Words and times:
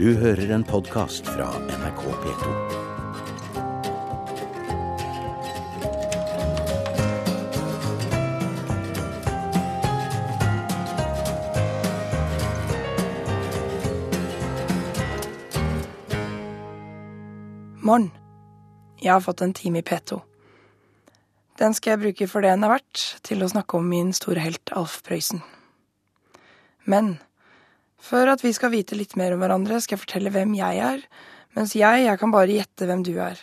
Du 0.00 0.14
hører 0.16 0.48
en 0.54 0.62
podkast 0.64 1.26
fra 1.28 1.44
NRK 1.60 1.98
P2. 2.22 2.52
Morn. 17.84 18.08
Jeg 19.02 19.12
har 19.12 19.20
fått 19.20 19.42
en 19.44 19.52
time 19.52 19.82
i 19.82 19.82
P2. 19.84 20.16
Den 21.60 21.76
skal 21.76 21.90
jeg 21.90 22.06
bruke 22.06 22.24
for 22.32 22.40
det 22.40 22.56
den 22.56 22.64
er 22.64 22.78
verdt, 22.78 23.18
til 23.20 23.44
å 23.44 23.52
snakke 23.52 23.76
om 23.76 23.92
min 23.92 24.16
store 24.16 24.48
helt 24.48 24.72
Alf 24.72 25.02
Prøysen. 25.04 25.44
Men 26.88 27.18
for 28.00 28.30
at 28.32 28.42
vi 28.44 28.52
skal 28.56 28.72
vite 28.72 28.96
litt 28.98 29.16
mer 29.20 29.34
om 29.34 29.42
hverandre, 29.42 29.80
skal 29.80 29.96
jeg 29.96 30.04
fortelle 30.04 30.32
hvem 30.34 30.54
jeg 30.58 30.82
er, 30.84 31.06
mens 31.56 31.74
jeg, 31.76 32.04
jeg 32.06 32.20
kan 32.20 32.32
bare 32.34 32.56
gjette 32.56 32.88
hvem 32.88 33.04
du 33.06 33.14
er. 33.20 33.40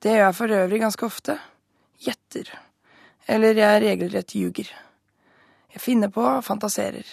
Det 0.00 0.14
gjør 0.14 0.24
jeg 0.24 0.36
for 0.38 0.58
øvrig 0.60 0.80
ganske 0.80 1.06
ofte. 1.06 1.36
Gjetter. 2.00 2.52
Eller 3.28 3.58
jeg 3.58 3.82
regelrett 3.84 4.32
ljuger. 4.34 4.70
Jeg 5.70 5.82
finner 5.82 6.10
på, 6.10 6.22
og 6.24 6.46
fantaserer. 6.46 7.04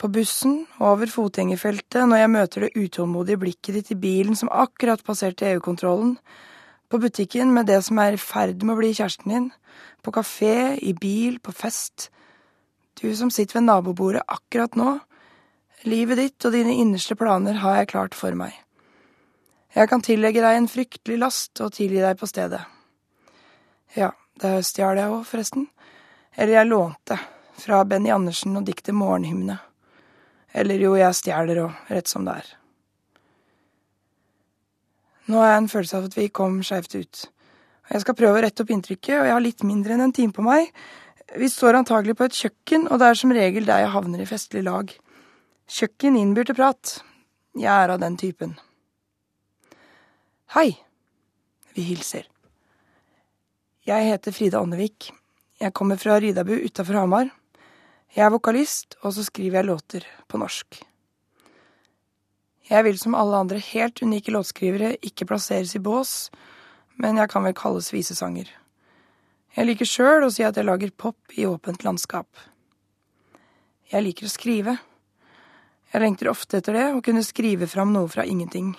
På 0.00 0.08
bussen, 0.10 0.64
over 0.82 1.10
fotgjengerfeltet, 1.10 2.02
når 2.08 2.22
jeg 2.22 2.32
møter 2.32 2.64
det 2.64 2.72
utålmodige 2.80 3.40
blikket 3.44 3.76
ditt 3.78 3.92
i 3.94 4.00
bilen 4.00 4.38
som 4.38 4.50
akkurat 4.50 5.04
passerte 5.06 5.46
EU-kontrollen, 5.52 6.16
på 6.90 7.00
butikken 7.00 7.52
med 7.54 7.68
det 7.70 7.80
som 7.86 7.98
er 8.02 8.16
i 8.16 8.20
ferd 8.20 8.62
med 8.62 8.74
å 8.74 8.80
bli 8.80 8.90
kjæresten 8.94 9.32
din, 9.32 9.46
på 10.04 10.12
kafé, 10.14 10.76
i 10.82 10.92
bil, 10.98 11.38
på 11.42 11.54
fest. 11.54 12.08
Du 13.00 13.08
som 13.16 13.30
sitter 13.32 13.58
ved 13.58 13.68
nabobordet 13.68 14.24
akkurat 14.28 14.76
nå. 14.78 14.98
Livet 15.84 16.16
ditt 16.16 16.46
og 16.48 16.54
dine 16.54 16.72
innerste 16.80 17.16
planer 17.18 17.58
har 17.60 17.76
jeg 17.76 17.90
klart 17.92 18.14
for 18.16 18.32
meg. 18.38 18.54
Jeg 19.74 19.90
kan 19.90 20.00
tillegge 20.04 20.40
deg 20.40 20.56
en 20.56 20.70
fryktelig 20.70 21.18
last 21.20 21.60
og 21.60 21.74
tilgi 21.76 22.00
deg 22.00 22.16
på 22.16 22.28
stedet. 22.30 22.62
Ja, 23.98 24.14
det 24.40 24.62
stjal 24.64 24.96
jeg 24.96 25.12
òg, 25.12 25.26
forresten. 25.28 25.66
Eller 26.38 26.56
jeg 26.56 26.70
lånte, 26.70 27.18
fra 27.60 27.82
Benny 27.84 28.10
Andersen 28.14 28.56
og 28.56 28.64
diktet 28.66 28.96
Morgenhymne. 28.96 29.58
Eller 30.54 30.80
jo, 30.80 30.94
jeg 30.96 31.20
stjeler 31.20 31.66
òg, 31.66 31.84
rett 31.92 32.08
som 32.08 32.24
det 32.24 32.38
er. 32.40 32.50
Nå 35.28 35.40
har 35.40 35.52
jeg 35.52 35.62
en 35.62 35.72
følelse 35.72 36.00
av 36.00 36.08
at 36.08 36.18
vi 36.18 36.28
kom 36.32 36.58
skeivt 36.64 36.96
ut. 36.96 37.24
Jeg 37.92 38.04
skal 38.06 38.16
prøve 38.16 38.40
å 38.40 38.44
rette 38.46 38.64
opp 38.64 38.72
inntrykket, 38.72 39.18
og 39.18 39.28
jeg 39.28 39.36
har 39.36 39.44
litt 39.44 39.64
mindre 39.68 39.98
enn 39.98 40.08
en 40.08 40.16
time 40.16 40.32
på 40.32 40.44
meg. 40.46 40.72
Vi 41.36 41.48
står 41.52 41.82
antagelig 41.82 42.16
på 42.16 42.24
et 42.28 42.40
kjøkken, 42.40 42.88
og 42.88 43.00
det 43.00 43.10
er 43.10 43.20
som 43.20 43.32
regel 43.36 43.68
der 43.68 43.84
jeg 43.84 43.92
havner 43.98 44.24
i 44.24 44.28
festlig 44.28 44.64
lag. 44.64 44.92
Kjøkken 45.64 46.18
innbyr 46.20 46.44
til 46.44 46.58
prat. 46.58 46.98
Jeg 47.56 47.72
er 47.72 47.88
av 47.94 48.00
den 48.02 48.18
typen. 48.20 48.50
Hei. 50.52 50.76
Vi 51.72 51.86
hilser. 51.88 52.26
Jeg 53.88 54.10
heter 54.10 54.36
Frida 54.36 54.60
Åndevik. 54.60 55.08
Jeg 55.58 55.72
kommer 55.72 55.96
fra 55.96 56.18
Rydabu 56.20 56.52
utafor 56.52 57.00
Hamar. 57.00 57.32
Jeg 58.12 58.26
er 58.26 58.34
vokalist, 58.36 58.98
og 59.02 59.16
så 59.16 59.24
skriver 59.24 59.62
jeg 59.62 59.70
låter 59.70 60.06
på 60.28 60.38
norsk. 60.38 60.84
Jeg 62.68 62.84
vil 62.84 63.00
som 63.00 63.16
alle 63.16 63.40
andre 63.40 63.58
helt 63.72 64.04
unike 64.04 64.36
låtskrivere 64.36 64.94
ikke 65.00 65.26
plasseres 65.32 65.74
i 65.74 65.82
bås, 65.82 66.30
men 67.00 67.16
jeg 67.16 67.32
kan 67.32 67.44
vel 67.48 67.56
kalles 67.56 67.92
visesanger. 67.92 68.52
Jeg 69.56 69.72
liker 69.72 69.88
sjøl 69.88 70.28
å 70.28 70.32
si 70.32 70.44
at 70.44 70.60
jeg 70.60 70.68
lager 70.68 70.92
pop 70.92 71.38
i 71.40 71.48
åpent 71.48 71.88
landskap. 71.88 72.28
Jeg 73.88 74.04
liker 74.04 74.28
å 74.28 74.36
skrive. 74.36 74.82
Jeg 75.94 76.02
lengter 76.02 76.26
ofte 76.26 76.58
etter 76.58 76.74
det, 76.74 76.86
å 76.90 77.02
kunne 77.06 77.22
skrive 77.22 77.68
fram 77.70 77.92
noe 77.94 78.08
fra 78.10 78.24
ingenting. 78.26 78.72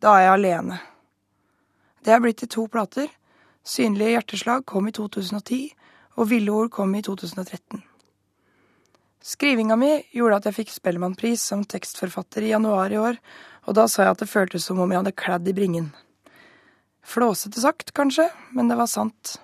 Da 0.00 0.14
er 0.16 0.22
jeg 0.24 0.36
alene. 0.38 0.78
Det 2.00 2.14
er 2.14 2.22
blitt 2.24 2.38
til 2.40 2.48
to 2.54 2.64
plater. 2.72 3.10
Synlige 3.68 4.14
hjerteslag 4.14 4.64
kom 4.64 4.88
i 4.88 4.94
2010, 4.96 5.66
og 6.16 6.30
Ville 6.30 6.54
ord 6.56 6.70
kom 6.72 6.94
i 6.96 7.02
2013. 7.04 7.82
Skrivinga 9.24 9.76
mi 9.76 9.90
gjorde 10.16 10.40
at 10.40 10.48
jeg 10.48 10.56
fikk 10.62 10.72
Spellemannpris 10.72 11.44
som 11.52 11.68
tekstforfatter 11.68 12.48
i 12.48 12.54
januar 12.54 12.92
i 12.92 13.00
år, 13.00 13.20
og 13.68 13.76
da 13.76 13.84
sa 13.84 14.06
jeg 14.06 14.16
at 14.16 14.24
det 14.24 14.32
føltes 14.32 14.64
som 14.64 14.80
om 14.80 14.88
jeg 14.88 15.02
hadde 15.02 15.16
kladd 15.20 15.48
i 15.48 15.56
bringen. 15.56 15.90
Flåsete 17.04 17.60
sagt, 17.60 17.92
kanskje, 17.92 18.30
men 18.56 18.72
det 18.72 18.80
var 18.80 18.88
sant. 18.88 19.36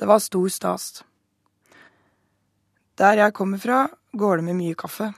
Det 0.00 0.08
var 0.08 0.24
stor 0.24 0.48
stas. 0.48 1.02
Der 2.96 3.20
jeg 3.20 3.36
kommer 3.36 3.60
fra, 3.60 3.90
går 4.16 4.40
det 4.40 4.48
med 4.48 4.60
mye 4.60 4.76
kaffe. 4.76 5.12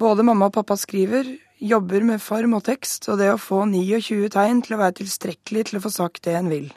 Både 0.00 0.24
mamma 0.24 0.48
og 0.48 0.54
pappa 0.54 0.78
skriver, 0.80 1.26
jobber 1.60 2.04
med 2.08 2.22
form 2.24 2.54
og 2.56 2.62
tekst, 2.64 3.04
og 3.12 3.18
det 3.20 3.26
å 3.34 3.40
få 3.40 3.66
29 3.68 4.30
tegn 4.32 4.62
til 4.64 4.78
å 4.78 4.80
være 4.80 4.96
tilstrekkelig 5.02 5.66
til 5.68 5.76
å 5.76 5.82
få 5.84 5.92
sagt 5.92 6.22
det 6.24 6.38
en 6.38 6.48
vil. 6.48 6.70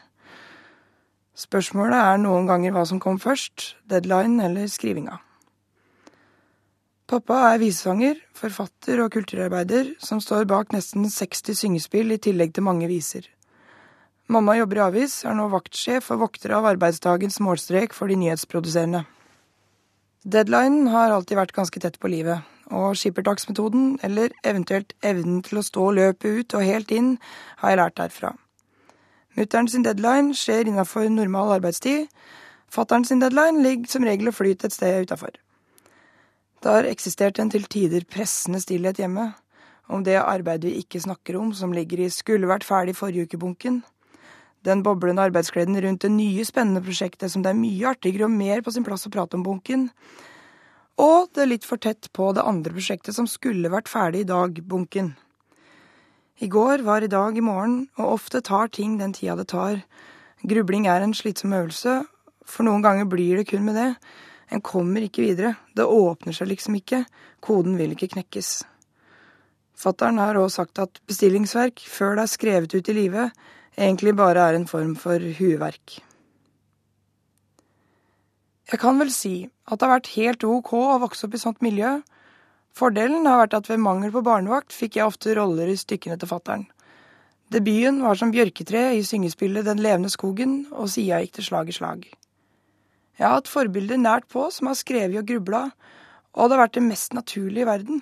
Spørsmålet 1.40 1.96
er 1.98 2.20
noen 2.20 2.50
ganger 2.50 2.76
hva 2.76 2.84
som 2.86 3.00
kom 3.00 3.22
først, 3.24 3.78
deadline 3.88 4.44
eller 4.44 4.68
skrivinga. 4.68 5.22
Pappa 7.08 7.40
er 7.54 7.62
visesanger, 7.64 8.20
forfatter 8.36 9.00
og 9.06 9.16
kulturarbeider 9.16 9.96
som 10.04 10.20
står 10.24 10.44
bak 10.52 10.76
nesten 10.76 11.08
60 11.08 11.56
syngespill 11.64 12.12
i 12.12 12.20
tillegg 12.20 12.54
til 12.56 12.68
mange 12.68 12.92
viser. 12.92 13.26
Mamma 14.28 14.58
jobber 14.60 14.82
i 14.82 14.86
avis, 14.90 15.22
er 15.24 15.36
nå 15.36 15.48
vaktsjef 15.52 16.12
og 16.12 16.26
vokter 16.28 16.58
av 16.60 16.68
arbeidsdagens 16.76 17.40
målstrek 17.44 17.96
for 17.96 18.12
de 18.12 18.20
nyhetsproduserende. 18.20 19.06
Deadlinen 20.24 20.88
har 20.88 21.12
alltid 21.12 21.36
vært 21.36 21.52
ganske 21.52 21.80
tett 21.84 21.98
på 22.00 22.08
livet, 22.08 22.46
og 22.72 22.96
skippertaksmetoden, 22.96 23.98
eller 24.08 24.32
eventuelt 24.48 24.94
evnen 25.04 25.42
til 25.44 25.60
å 25.60 25.66
stå 25.68 25.90
løpet 25.98 26.40
ut 26.40 26.56
og 26.56 26.64
helt 26.64 26.94
inn, 26.96 27.18
har 27.60 27.74
jeg 27.74 27.80
lært 27.82 27.98
derfra. 28.00 28.32
Mutter'n 29.36 29.68
sin 29.68 29.84
deadline 29.84 30.32
skjer 30.38 30.70
innafor 30.72 31.10
normal 31.12 31.58
arbeidstid. 31.58 32.08
Fatter'n 32.72 33.04
sin 33.04 33.20
deadline 33.20 33.66
ligger 33.66 33.92
som 33.92 34.08
regel 34.08 34.32
og 34.32 34.38
flyter 34.38 34.72
et 34.72 34.78
sted 34.78 35.10
utafor. 35.10 35.36
Det 36.64 36.72
har 36.72 36.88
eksistert 36.88 37.42
en 37.44 37.52
til 37.52 37.68
tider 37.68 38.06
pressende 38.08 38.62
stillhet 38.64 39.02
hjemme 39.04 39.34
om 39.92 40.06
det 40.08 40.16
arbeidet 40.22 40.70
vi 40.70 40.80
ikke 40.80 41.02
snakker 41.04 41.36
om, 41.36 41.52
som 41.52 41.76
ligger 41.76 42.06
i 42.06 42.12
skulle 42.14 42.48
vært 42.48 42.64
ferdig 42.64 42.96
forrige 42.96 43.28
uke-bunken. 43.28 43.82
Den 44.64 44.84
boblende 44.84 45.26
arbeidsgleden 45.28 45.80
rundt 45.84 46.06
det 46.06 46.12
nye, 46.14 46.46
spennende 46.48 46.84
prosjektet 46.84 47.32
som 47.32 47.44
det 47.44 47.52
er 47.52 47.60
mye 47.60 47.90
artigere 47.90 48.30
og 48.30 48.36
mer 48.36 48.64
på 48.64 48.72
sin 48.72 48.86
plass 48.86 49.08
å 49.08 49.12
prate 49.12 49.36
om 49.36 49.44
bunken. 49.44 49.90
Og 51.04 51.32
det 51.36 51.50
litt 51.50 51.68
for 51.68 51.82
tett 51.82 52.08
på 52.14 52.32
det 52.38 52.46
andre 52.46 52.72
prosjektet 52.76 53.18
som 53.18 53.28
skulle 53.28 53.72
vært 53.74 53.92
ferdig 53.92 54.24
i 54.24 54.30
dag, 54.30 54.62
bunken. 54.64 55.14
I 56.40 56.48
går 56.48 56.84
var 56.86 57.04
i 57.04 57.12
dag 57.12 57.38
i 57.38 57.44
morgen, 57.46 57.88
og 57.98 58.16
ofte 58.18 58.42
tar 58.42 58.72
ting 58.74 58.98
den 59.00 59.14
tida 59.14 59.36
det 59.40 59.50
tar. 59.52 59.82
Grubling 60.44 60.88
er 60.88 61.04
en 61.04 61.16
slitsom 61.16 61.54
øvelse, 61.56 62.04
for 62.46 62.68
noen 62.68 62.84
ganger 62.84 63.10
blir 63.10 63.40
det 63.40 63.50
kun 63.52 63.66
med 63.66 63.78
det. 63.80 63.90
En 64.52 64.62
kommer 64.62 65.04
ikke 65.06 65.24
videre. 65.24 65.56
Det 65.76 65.86
åpner 65.86 66.36
seg 66.36 66.52
liksom 66.52 66.78
ikke. 66.78 67.04
Koden 67.44 67.78
vil 67.80 67.96
ikke 67.96 68.12
knekkes. 68.16 68.62
Fattern 69.74 70.20
har 70.22 70.38
òg 70.40 70.52
sagt 70.54 70.80
at 70.80 71.00
bestillingsverk, 71.10 71.82
før 71.90 72.18
det 72.18 72.26
er 72.26 72.34
skrevet 72.34 72.76
ut 72.76 72.90
i 72.92 72.96
livet, 72.96 73.46
egentlig 73.78 74.16
bare 74.16 74.50
er 74.50 74.58
en 74.58 74.68
form 74.68 74.96
for 75.00 75.22
hueverk. 75.38 76.00
Jeg 78.72 78.80
kan 78.82 78.98
vel 78.98 79.12
si 79.14 79.36
at 79.68 79.80
det 79.80 79.86
har 79.86 79.96
vært 80.00 80.14
helt 80.16 80.44
ok 80.48 80.72
å 80.80 81.00
vokse 81.04 81.28
opp 81.28 81.36
i 81.36 81.42
sånt 81.42 81.62
miljø. 81.66 82.00
Fordelen 82.74 83.28
har 83.30 83.44
vært 83.44 83.58
at 83.60 83.70
ved 83.70 83.84
mangel 83.84 84.14
på 84.14 84.24
barnevakt 84.26 84.74
fikk 84.74 84.98
jeg 84.98 85.06
ofte 85.06 85.36
roller 85.38 85.70
i 85.70 85.78
stykkene 85.78 86.18
til 86.18 86.32
fattern. 86.32 86.66
Debuten 87.54 88.00
var 88.02 88.18
som 88.18 88.32
bjørketre 88.34 88.96
i 88.98 89.04
syngespillet 89.06 89.66
Den 89.68 89.82
levende 89.84 90.10
skogen, 90.10 90.66
og 90.72 90.90
sida 90.90 91.20
gikk 91.22 91.36
til 91.38 91.46
slag 91.50 91.70
i 91.70 91.76
slag. 91.76 92.08
Jeg 93.20 93.28
har 93.28 93.36
hatt 93.38 93.52
forbilder 93.52 94.00
nært 94.02 94.26
på 94.32 94.48
som 94.50 94.72
har 94.72 94.80
skrevet 94.80 95.20
og 95.22 95.28
grubla, 95.30 95.68
og 96.34 96.50
det 96.50 96.56
har 96.56 96.64
vært 96.64 96.80
det 96.80 96.88
mest 96.88 97.14
naturlige 97.14 97.62
i 97.62 97.70
verden. 97.70 98.02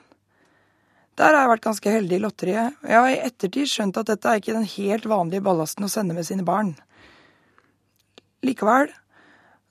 Der 1.22 1.36
har 1.36 1.44
jeg 1.44 1.50
vært 1.52 1.66
ganske 1.68 1.92
heldig 1.94 2.16
i 2.18 2.22
lotteriet, 2.24 2.78
jeg 2.82 2.98
har 2.98 3.12
i 3.12 3.20
ettertid 3.22 3.70
skjønt 3.70 3.98
at 4.02 4.08
dette 4.10 4.26
er 4.26 4.40
ikke 4.40 4.56
den 4.56 4.66
helt 4.66 5.04
vanlige 5.06 5.44
ballasten 5.46 5.86
å 5.86 5.90
sende 5.92 6.16
med 6.18 6.26
sine 6.26 6.42
barn. 6.48 6.72
Likevel, 8.42 8.90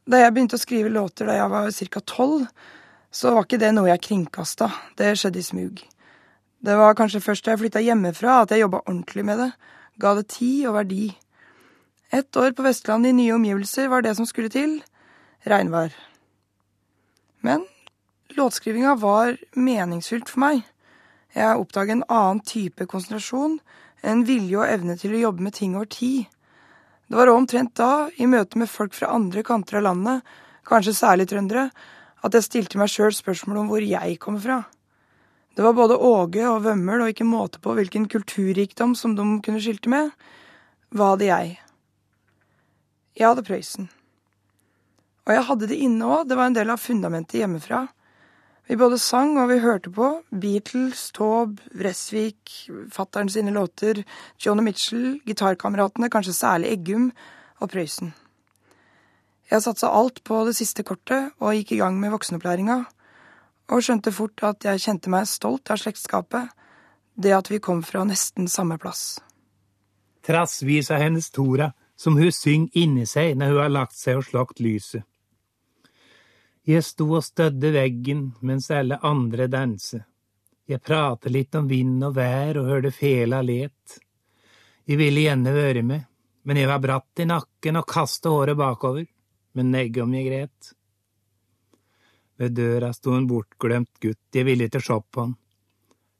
da 0.06 0.20
jeg 0.20 0.36
begynte 0.36 0.54
å 0.54 0.62
skrive 0.62 0.94
låter 0.94 1.26
da 1.26 1.40
jeg 1.40 1.50
var 1.50 1.74
ca. 1.74 2.04
tolv, 2.06 2.46
så 3.10 3.34
var 3.34 3.48
ikke 3.48 3.58
det 3.64 3.72
noe 3.74 3.90
jeg 3.90 4.04
kringkasta, 4.06 4.70
det 4.94 5.16
skjedde 5.18 5.42
i 5.42 5.48
smug. 5.48 5.82
Det 6.62 6.78
var 6.78 6.94
kanskje 6.94 7.24
først 7.24 7.42
da 7.42 7.56
jeg 7.56 7.64
flytta 7.64 7.82
hjemmefra 7.82 8.40
at 8.44 8.54
jeg 8.54 8.62
jobba 8.62 8.84
ordentlig 8.84 9.26
med 9.26 9.42
det, 9.42 9.50
ga 9.98 10.14
det 10.14 10.28
tid 10.30 10.70
og 10.70 10.78
verdi. 10.78 11.04
Ett 12.14 12.30
år 12.38 12.54
på 12.54 12.62
Vestlandet 12.62 13.10
i 13.10 13.22
nye 13.24 13.34
omgivelser 13.34 13.90
var 13.90 14.06
det 14.06 14.14
som 14.14 14.28
skulle 14.28 14.54
til, 14.54 14.78
regnvær. 15.50 15.90
Men 17.42 17.66
låtskrivinga 18.38 19.00
var 19.02 19.34
meningsfylt 19.58 20.30
for 20.30 20.46
meg. 20.46 20.68
Jeg 21.36 21.60
oppdaget 21.62 21.98
en 21.98 22.04
annen 22.08 22.42
type 22.42 22.86
konsentrasjon, 22.90 23.58
en 24.02 24.24
vilje 24.26 24.58
og 24.58 24.66
evne 24.66 24.96
til 24.98 25.14
å 25.14 25.24
jobbe 25.26 25.46
med 25.46 25.54
ting 25.54 25.76
over 25.76 25.86
tid. 25.90 26.26
Det 27.10 27.18
var 27.18 27.30
omtrent 27.32 27.74
da, 27.78 28.08
i 28.18 28.26
møte 28.30 28.58
med 28.58 28.70
folk 28.70 28.94
fra 28.94 29.12
andre 29.14 29.44
kanter 29.46 29.78
av 29.80 29.86
landet, 29.88 30.26
kanskje 30.66 30.94
særlig 30.94 31.28
trøndere, 31.30 31.68
at 32.22 32.36
jeg 32.36 32.46
stilte 32.46 32.78
meg 32.80 32.90
sjøl 32.92 33.14
spørsmål 33.14 33.62
om 33.62 33.70
hvor 33.70 33.84
jeg 33.84 34.18
kommer 34.22 34.42
fra. 34.44 34.58
Det 35.56 35.64
var 35.66 35.74
både 35.74 35.98
Åge 35.98 36.44
og 36.46 36.62
Vømmøl 36.64 37.04
og 37.04 37.12
ikke 37.12 37.26
måte 37.26 37.60
på 37.62 37.74
hvilken 37.76 38.06
kulturrikdom 38.10 38.94
som 38.98 39.16
de 39.18 39.26
kunne 39.44 39.62
skilte 39.62 39.90
med. 39.90 40.12
Hva 40.94 41.12
hadde 41.12 41.26
jeg? 41.26 41.56
Jeg 43.18 43.26
hadde 43.26 43.46
Prøysen. 43.46 43.90
Og 45.26 45.34
jeg 45.34 45.46
hadde 45.46 45.70
det 45.70 45.80
inne 45.82 46.06
òg, 46.06 46.28
det 46.30 46.38
var 46.38 46.50
en 46.50 46.56
del 46.56 46.70
av 46.72 46.80
fundamentet 46.82 47.42
hjemmefra. 47.42 47.84
Vi 48.70 48.76
både 48.78 49.00
sang 49.02 49.32
og 49.42 49.48
vi 49.50 49.56
hørte 49.58 49.90
på. 49.90 50.08
Beatles, 50.30 51.08
Taube, 51.10 51.58
Vresvik, 51.74 52.52
fattern 52.94 53.26
sine 53.28 53.50
låter, 53.50 54.04
Johnny 54.38 54.62
Mitchell, 54.62 55.16
gitarkameratene, 55.26 56.06
kanskje 56.06 56.36
særlig 56.36 56.70
Eggum, 56.76 57.08
og 57.58 57.72
Prøysen. 57.72 58.12
Jeg 59.50 59.64
satsa 59.64 59.90
alt 59.90 60.22
på 60.22 60.44
det 60.46 60.54
siste 60.54 60.86
kortet 60.86 61.34
og 61.42 61.58
gikk 61.58 61.74
i 61.74 61.80
gang 61.80 61.98
med 61.98 62.14
voksenopplæringa 62.14 62.78
og 63.74 63.82
skjønte 63.82 64.14
fort 64.14 64.46
at 64.46 64.62
jeg 64.68 64.84
kjente 64.86 65.10
meg 65.10 65.26
stolt 65.26 65.74
av 65.74 65.82
slektskapet, 65.82 66.54
det 67.18 67.34
at 67.34 67.50
vi 67.50 67.58
kom 67.58 67.82
fra 67.82 68.06
nesten 68.06 68.46
samme 68.46 68.78
plass. 68.78 69.18
Trassvis 70.22 70.94
av 70.94 71.02
hennes 71.02 71.26
Tora, 71.34 71.72
som 71.98 72.14
hun 72.14 72.30
synger 72.30 72.70
inni 72.78 73.02
seg 73.02 73.34
når 73.34 73.50
hun 73.50 73.62
har 73.64 73.78
lagt 73.82 73.98
seg 73.98 74.22
og 74.22 74.28
slått 74.30 74.62
lyset. 74.62 75.02
Jeg 76.68 76.84
sto 76.84 77.06
og 77.16 77.24
stødde 77.24 77.72
veggen 77.72 78.26
mens 78.44 78.68
alle 78.70 78.98
andre 79.06 79.46
danse. 79.48 80.02
Jeg 80.68 80.82
pratet 80.84 81.32
litt 81.32 81.56
om 81.58 81.68
vind 81.70 82.04
og 82.04 82.14
vær 82.18 82.60
og 82.60 82.68
hørte 82.68 82.92
fela 82.94 83.40
let. 83.42 83.96
Jeg 84.86 85.00
ville 85.00 85.24
gjerne 85.24 85.54
være 85.54 85.82
med, 85.82 86.04
men 86.44 86.60
jeg 86.60 86.68
var 86.68 86.82
bratt 86.84 87.22
i 87.22 87.26
nakken 87.26 87.80
og 87.80 87.88
kastet 87.88 88.30
håret 88.30 88.58
bakover, 88.58 89.06
men 89.56 89.72
negge 89.72 90.02
om 90.04 90.14
jeg 90.14 90.28
gret. 90.28 90.72
Ved 92.40 92.54
døra 92.56 92.92
sto 92.96 93.16
en 93.16 93.28
bortglemt 93.28 93.96
gutt, 94.00 94.22
jeg 94.32 94.46
ville 94.46 94.68
ikke 94.68 94.82
sjå 94.84 95.00
på 95.10 95.26
han. 95.26 95.36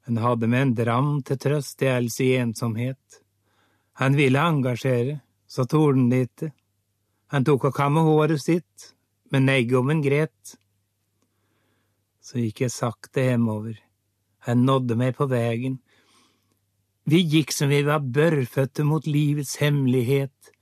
Han 0.09 0.19
hadde 0.25 0.49
med 0.51 0.63
en 0.63 0.75
dram 0.75 1.11
til 1.23 1.39
trøst 1.39 1.85
i 1.85 1.91
all 1.93 2.09
sin 2.11 2.49
ensomhet. 2.49 3.21
Han 4.01 4.17
ville 4.17 4.41
engasjere, 4.41 5.21
så 5.47 5.67
torde 5.69 6.01
han 6.01 6.13
ikke. 6.17 6.51
Han 7.31 7.47
tok 7.47 7.69
og 7.71 7.77
kammet 7.77 8.09
håret 8.09 8.43
sitt, 8.43 8.91
men 9.31 9.49
eggommen 9.49 10.03
gret. 10.03 10.57
Så 12.21 12.41
gikk 12.43 12.65
jeg 12.67 12.75
sakte 12.75 13.25
hjemover. 13.29 13.79
Han 14.47 14.65
nådde 14.67 14.97
meg 14.97 15.17
på 15.19 15.29
vegen. 15.31 15.79
Vi 17.11 17.23
gikk 17.25 17.53
som 17.55 17.71
vi 17.73 17.83
var 17.87 18.05
børrfødte 18.05 18.85
mot 18.87 19.07
livets 19.07 19.57
hemmelighet. 19.63 20.53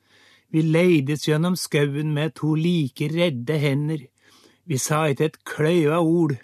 Vi 0.48 0.62
leides 0.64 1.26
gjennom 1.28 1.58
skauen 1.58 2.14
med 2.16 2.36
to 2.38 2.54
like 2.56 3.10
redde 3.12 3.58
hender 3.60 4.06
vi 4.68 4.76
sa 4.76 5.06
ikke 5.08 5.30
et 5.30 5.36
kløyva 5.48 6.02
ord, 6.04 6.34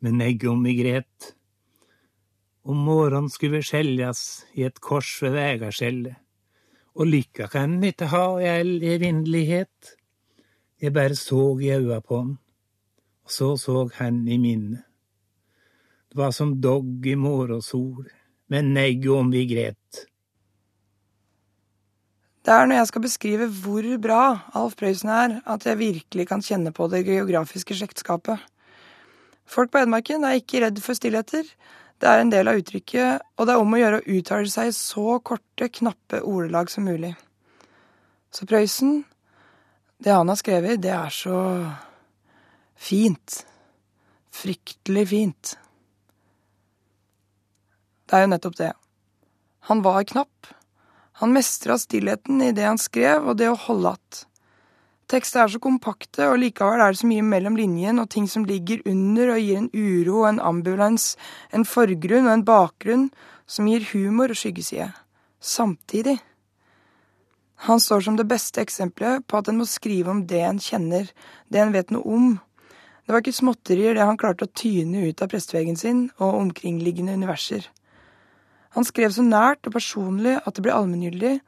men 0.00 0.22
egget 0.24 0.48
om 0.48 0.62
vi 0.64 0.72
gret. 0.78 1.34
Om 2.64 2.78
morgenen 2.86 3.28
skulle 3.28 3.58
vi 3.58 3.68
skjeljas 3.68 4.22
i 4.56 4.64
et 4.64 4.80
kors 4.80 5.10
ved 5.20 5.34
vegaskjellet, 5.36 6.16
og 6.96 7.10
lykka 7.12 7.50
kan 7.52 7.76
en 7.76 7.84
ikke 7.90 8.08
ha 8.08 8.24
i 8.40 8.48
all 8.54 8.72
evinnelighet. 8.80 9.97
Jeg 10.78 10.94
bare 10.94 11.16
så 11.18 11.58
i 11.58 11.72
øya 11.74 11.98
på 12.00 12.20
han, 12.20 12.36
og 13.24 13.30
så 13.30 13.56
så 13.58 13.88
han 13.94 14.20
i 14.28 14.36
minnet. 14.38 14.84
Det 16.08 16.16
var 16.16 16.30
som 16.30 16.54
dogg 16.62 17.06
i 17.06 17.16
morgensol, 17.18 18.06
men 18.48 18.70
negg 18.74 19.08
om 19.10 19.32
vi 19.32 19.42
gret. 19.50 20.04
Det 22.46 22.54
er 22.54 22.64
når 22.66 22.78
jeg 22.78 22.88
skal 22.88 23.04
beskrive 23.04 23.48
hvor 23.60 23.88
bra 24.00 24.22
Alf 24.56 24.76
Prøysen 24.78 25.10
er, 25.12 25.34
at 25.44 25.66
jeg 25.66 25.78
virkelig 25.78 26.28
kan 26.30 26.40
kjenne 26.40 26.72
på 26.72 26.86
det 26.88 27.02
geografiske 27.04 27.74
slektskapet. 27.76 28.38
Folk 29.44 29.72
på 29.72 29.82
Edmarken 29.82 30.24
er 30.24 30.38
ikke 30.38 30.62
redd 30.64 30.80
for 30.80 30.96
stillheter. 30.96 31.44
Det 31.98 32.08
er 32.08 32.22
en 32.22 32.30
del 32.32 32.48
av 32.48 32.56
uttrykket, 32.60 33.26
og 33.36 33.46
det 33.46 33.54
er 33.54 33.60
om 33.60 33.74
å 33.74 33.82
gjøre 33.82 34.00
å 34.00 34.16
uttale 34.16 34.48
seg 34.48 34.70
i 34.70 34.76
så 34.78 35.18
korte, 35.18 35.68
knappe 35.68 36.22
ordelag 36.22 36.70
som 36.70 36.86
mulig. 36.86 37.16
Så 38.30 38.46
Prøysen, 38.46 39.02
det 39.98 40.14
han 40.14 40.28
har 40.30 40.38
skrevet, 40.38 40.82
det 40.82 40.92
er 40.94 41.10
så 41.14 41.38
fint. 42.78 43.42
Fryktelig 44.34 45.08
fint. 45.10 45.56
Det 48.08 48.16
er 48.16 48.24
jo 48.24 48.30
nettopp 48.32 48.56
det. 48.60 48.72
Han 49.68 49.82
var 49.84 50.06
knapp, 50.08 50.46
han 51.20 51.34
mestra 51.34 51.76
stillheten 51.78 52.40
i 52.42 52.52
det 52.56 52.64
han 52.64 52.78
skrev, 52.80 53.26
og 53.26 53.36
det 53.36 53.50
å 53.50 53.58
holde 53.58 53.96
att. 53.98 54.24
Tekster 55.08 55.40
er 55.40 55.48
så 55.48 55.58
kompakte, 55.58 56.26
og 56.28 56.36
likevel 56.42 56.82
er 56.84 56.92
det 56.92 57.00
så 57.00 57.08
mye 57.08 57.24
mellom 57.24 57.56
linjen 57.56 57.98
og 57.98 58.10
ting 58.12 58.26
som 58.28 58.44
ligger 58.44 58.82
under 58.88 59.32
og 59.32 59.40
gir 59.40 59.56
en 59.56 59.70
uro 59.72 60.18
og 60.20 60.28
en 60.28 60.40
ambulans, 60.50 61.14
en 61.48 61.64
forgrunn 61.64 62.28
og 62.28 62.34
en 62.34 62.44
bakgrunn 62.44 63.06
som 63.48 63.70
gir 63.70 63.86
humor 63.94 64.34
og 64.34 64.36
skyggeside. 64.36 64.90
Samtidig. 65.40 66.18
Han 67.66 67.80
står 67.80 68.00
som 68.06 68.16
det 68.16 68.28
beste 68.30 68.62
eksempelet 68.62 69.24
på 69.26 69.38
at 69.40 69.48
en 69.50 69.58
må 69.58 69.66
skrive 69.66 70.12
om 70.12 70.20
det 70.30 70.44
en 70.46 70.60
kjenner, 70.62 71.08
det 71.50 71.58
en 71.58 71.74
vet 71.74 71.90
noe 71.90 72.06
om. 72.06 72.28
Det 73.02 73.14
var 73.14 73.24
ikke 73.24 73.34
småtterier 73.34 73.96
det 73.96 74.04
han 74.06 74.20
klarte 74.20 74.46
å 74.46 74.52
tyne 74.52 75.08
ut 75.08 75.22
av 75.24 75.30
presteveggen 75.32 75.78
sin 75.80 76.04
og 76.20 76.36
omkringliggende 76.44 77.16
universer. 77.18 77.66
Han 78.76 78.86
skrev 78.86 79.10
så 79.10 79.24
nært 79.26 79.66
og 79.66 79.74
personlig 79.74 80.36
at 80.38 80.54
det 80.54 80.62
ble 80.62 80.76
allmenngyldig, 80.76 81.38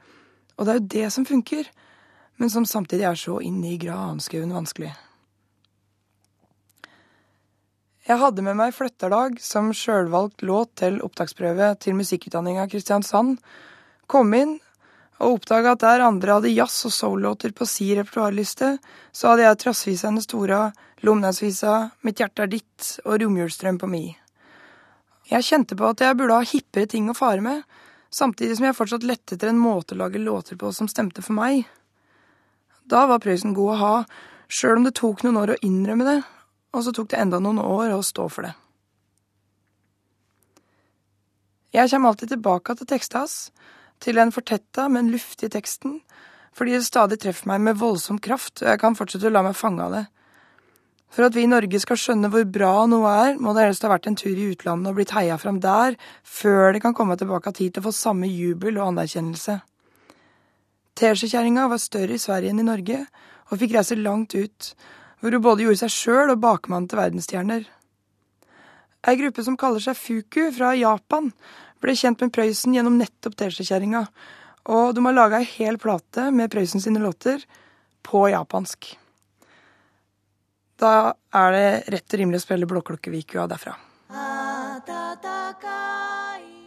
og 0.59 0.67
det 0.67 0.73
er 0.73 0.81
jo 0.81 0.89
det 0.97 1.13
som 1.15 1.29
funker, 1.29 1.69
men 2.41 2.51
som 2.51 2.67
samtidig 2.67 3.07
er 3.07 3.21
så 3.21 3.37
inne 3.45 3.75
i 3.75 3.79
granskauen 3.79 4.55
vanskelig. 4.57 4.91
Jeg 8.09 8.19
hadde 8.19 8.43
med 8.43 8.57
meg 8.59 8.75
Flytterdag 8.75 9.37
som 9.45 9.69
sjølvalgt 9.77 10.43
låt 10.43 10.73
til 10.81 10.99
opptaksprøve 11.05 11.69
til 11.85 11.95
musikkutdanninga 12.01 12.65
Kristiansand, 12.73 13.37
kom 14.11 14.35
inn 14.35 14.57
og 15.21 15.37
oppdaga 15.37 15.75
at 15.75 15.83
der 15.85 16.05
andre 16.07 16.39
hadde 16.39 16.53
jazz- 16.55 16.87
og 16.89 16.95
soul-låter 16.97 17.53
på 17.53 17.67
si 17.69 17.91
repertoarliste, 17.97 18.79
så 19.13 19.29
hadde 19.29 19.45
jeg 19.45 19.59
Trassvisa 19.61 20.09
hennes 20.09 20.25
Stora, 20.25 20.71
Lomnesvisa, 21.05 21.91
Mitt 22.03 22.21
hjerte 22.21 22.47
er 22.47 22.53
ditt 22.53 22.89
og 23.05 23.21
Romjulsdrøm 23.21 23.79
på 23.81 23.89
mi. 23.91 24.05
Jeg 25.31 25.47
kjente 25.47 25.77
på 25.77 25.93
at 25.93 26.01
jeg 26.01 26.17
burde 26.17 26.41
ha 26.41 26.47
hippere 26.47 26.89
ting 26.91 27.11
å 27.11 27.17
fare 27.17 27.45
med, 27.45 27.63
samtidig 28.11 28.57
som 28.57 28.67
jeg 28.67 28.79
fortsatt 28.79 29.07
lette 29.07 29.37
etter 29.37 29.53
en 29.53 29.61
måte 29.61 29.95
å 29.95 30.01
lage 30.01 30.19
låter 30.19 30.59
på 30.59 30.73
som 30.75 30.89
stemte 30.91 31.23
for 31.23 31.37
meg. 31.37 31.69
Da 32.89 33.05
var 33.07 33.21
Prøysen 33.23 33.55
god 33.55 33.75
å 33.75 33.81
ha, 33.81 33.95
sjøl 34.49 34.81
om 34.81 34.89
det 34.89 34.97
tok 34.99 35.23
noen 35.23 35.39
år 35.43 35.55
å 35.55 35.61
innrømme 35.63 36.09
det, 36.09 36.19
og 36.73 36.87
så 36.87 36.95
tok 36.97 37.13
det 37.13 37.21
enda 37.21 37.39
noen 37.39 37.61
år 37.63 37.93
å 37.95 38.03
stå 38.03 38.27
for 38.33 38.49
det. 38.49 38.55
Jeg 41.71 41.93
kommer 41.93 42.11
alltid 42.11 42.33
tilbake 42.33 42.75
til 42.75 42.89
teksta 42.91 43.23
hans, 43.23 43.37
til 44.01 44.17
den 44.19 44.33
fortetta, 44.35 44.89
men 44.89 45.11
luftige 45.13 45.53
teksten, 45.53 46.01
fordi 46.57 46.77
det 46.77 46.87
stadig 46.87 47.21
treffer 47.23 47.51
meg 47.53 47.61
med 47.67 47.79
voldsom 47.81 48.19
kraft, 48.23 48.63
og 48.63 48.73
jeg 48.73 48.81
kan 48.83 48.97
fortsette 48.99 49.29
å 49.29 49.35
la 49.35 49.45
meg 49.47 49.59
fange 49.59 49.85
av 49.85 49.95
det. 49.95 50.07
For 51.11 51.27
at 51.27 51.35
vi 51.35 51.43
i 51.43 51.51
Norge 51.51 51.81
skal 51.83 51.99
skjønne 51.99 52.31
hvor 52.31 52.45
bra 52.47 52.75
noe 52.87 53.15
er, 53.27 53.39
må 53.43 53.55
det 53.55 53.67
helst 53.67 53.83
ha 53.83 53.91
vært 53.91 54.07
en 54.07 54.19
tur 54.19 54.31
i 54.31 54.53
utlandet 54.53 54.93
og 54.93 55.01
blitt 55.01 55.15
heia 55.17 55.39
fram 55.43 55.59
der, 55.63 55.97
før 56.23 56.71
det 56.75 56.83
kan 56.85 56.95
komme 56.95 57.17
tilbake 57.19 57.53
hit 57.59 57.81
og 57.81 57.89
få 57.89 57.95
samme 57.97 58.31
jubel 58.31 58.79
og 58.79 58.93
anerkjennelse. 58.93 59.59
Teskjekjerringa 61.01 61.67
var 61.71 61.83
større 61.83 62.15
i 62.15 62.23
Sverige 62.23 62.55
enn 62.55 62.63
i 62.63 62.69
Norge, 62.69 63.03
og 63.51 63.59
fikk 63.59 63.75
reise 63.75 63.99
langt 63.99 64.37
ut, 64.39 64.71
hvor 65.21 65.35
hun 65.35 65.43
både 65.43 65.67
gjorde 65.67 65.83
seg 65.83 65.95
sjøl 65.95 66.35
og 66.35 66.43
bakmann 66.45 66.87
til 66.89 67.01
verdensstjerner. 67.01 67.67
Ei 69.09 69.17
gruppe 69.17 69.43
som 69.43 69.57
kaller 69.59 69.83
seg 69.83 69.97
Fuku, 69.97 70.51
fra 70.55 70.75
Japan, 70.77 71.33
ble 71.81 71.97
kjent 71.97 72.21
med 72.23 72.33
Prøysen 72.35 72.77
gjennom 72.77 72.99
nettopp 73.01 73.37
Teskjekjerringa, 73.41 74.05
og 74.71 74.95
de 74.95 75.05
har 75.07 75.17
laga 75.17 75.41
ei 75.41 75.49
hel 75.49 75.79
plate 75.81 76.29
med 76.35 76.51
Prøysen 76.53 76.83
sine 76.83 77.03
låter 77.03 77.43
på 78.07 78.27
japansk. 78.33 78.93
Da 80.81 81.13
er 81.37 81.55
det 81.57 81.69
rett 81.93 82.15
og 82.15 82.21
rimelig 82.21 82.41
å 82.41 82.45
spille 82.47 82.69
Blåklokkevikua 82.69 83.47
derfra. 83.51 83.77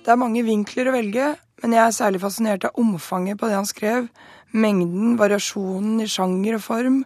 Det 0.03 0.11
er 0.11 0.19
mange 0.19 0.43
vinkler 0.45 0.89
å 0.89 0.95
velge, 0.97 1.31
men 1.63 1.75
jeg 1.77 1.83
er 1.85 1.95
særlig 1.95 2.21
fascinert 2.21 2.65
av 2.67 2.77
omfanget 2.81 3.39
på 3.39 3.47
det 3.49 3.55
han 3.55 3.69
skrev, 3.69 4.09
mengden, 4.53 5.15
variasjonen 5.17 6.03
i 6.03 6.09
sjanger 6.11 6.57
og 6.59 6.65
form, 6.65 6.99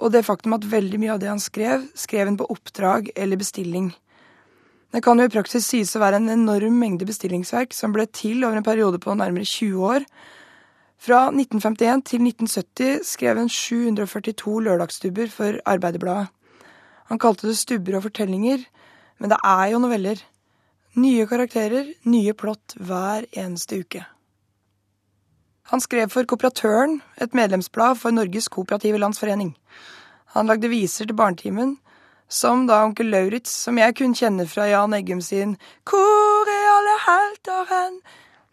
og 0.00 0.12
det 0.12 0.24
faktum 0.26 0.56
at 0.56 0.66
veldig 0.68 1.00
mye 1.00 1.14
av 1.14 1.20
det 1.22 1.30
han 1.30 1.42
skrev, 1.42 1.84
skrev 1.94 2.26
han 2.28 2.38
på 2.40 2.48
oppdrag 2.52 3.12
eller 3.14 3.40
bestilling. 3.40 3.92
Det 4.90 5.02
kan 5.06 5.20
jo 5.20 5.28
i 5.28 5.30
praksis 5.30 5.68
sies 5.70 5.92
å 5.94 6.02
være 6.02 6.18
en 6.18 6.32
enorm 6.32 6.80
mengde 6.82 7.06
bestillingsverk 7.06 7.74
som 7.76 7.92
ble 7.94 8.08
til 8.10 8.42
over 8.42 8.58
en 8.58 8.66
periode 8.66 8.98
på 9.02 9.14
nærmere 9.14 9.46
20 9.46 9.84
år. 9.86 10.06
Fra 11.00 11.20
1951 11.30 12.02
til 12.10 12.24
1970 12.26 13.06
skrev 13.06 13.38
han 13.38 13.48
742 13.48 14.56
lørdagsstubber 14.66 15.30
for 15.32 15.60
Arbeiderbladet. 15.64 16.28
Han 17.10 17.18
kalte 17.22 17.46
det 17.48 17.58
stubber 17.58 17.96
og 17.98 18.04
fortellinger, 18.08 18.66
men 19.18 19.30
det 19.30 19.38
er 19.46 19.70
jo 19.72 19.80
noveller. 19.82 20.18
Nye 20.98 21.26
karakterer, 21.30 21.92
nye 22.10 22.34
plott 22.34 22.74
hver 22.78 23.28
eneste 23.30 23.78
uke. 23.84 24.02
Han 25.70 25.82
skrev 25.82 26.10
for 26.10 26.26
Kooperatøren, 26.26 26.98
et 27.22 27.34
medlemsblad 27.34 27.94
for 27.98 28.10
Norges 28.10 28.50
Kooperative 28.50 28.98
Landsforening. 28.98 29.54
Han 30.34 30.50
lagde 30.50 30.70
viser 30.70 31.06
til 31.06 31.14
Barnetimen, 31.14 31.76
Som 32.30 32.68
da 32.68 32.84
onkel 32.86 33.10
Lauritz, 33.10 33.50
som 33.50 33.78
jeg 33.80 33.96
kun 33.98 34.12
kjenner 34.14 34.46
fra 34.46 34.68
Jan 34.70 34.94
Eggum 34.94 35.18
sin 35.20 35.56
Hvor 35.82 36.50
er 36.50 36.66
alle 36.76 36.96
helter 37.06 37.64
hen? 37.74 37.96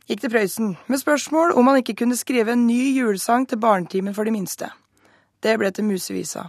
gikk 0.08 0.24
til 0.24 0.32
Prøysen 0.32 0.70
med 0.88 1.02
spørsmål 1.02 1.52
om 1.60 1.68
han 1.68 1.82
ikke 1.82 1.98
kunne 2.00 2.18
skrive 2.18 2.56
en 2.56 2.64
ny 2.66 2.96
julesang 2.96 3.46
til 3.46 3.60
barnetimen 3.60 4.16
for 4.16 4.24
de 4.24 4.32
minste. 4.32 4.70
Det 5.44 5.58
ble 5.60 5.70
til 5.72 5.86
Musevisa. 5.86 6.48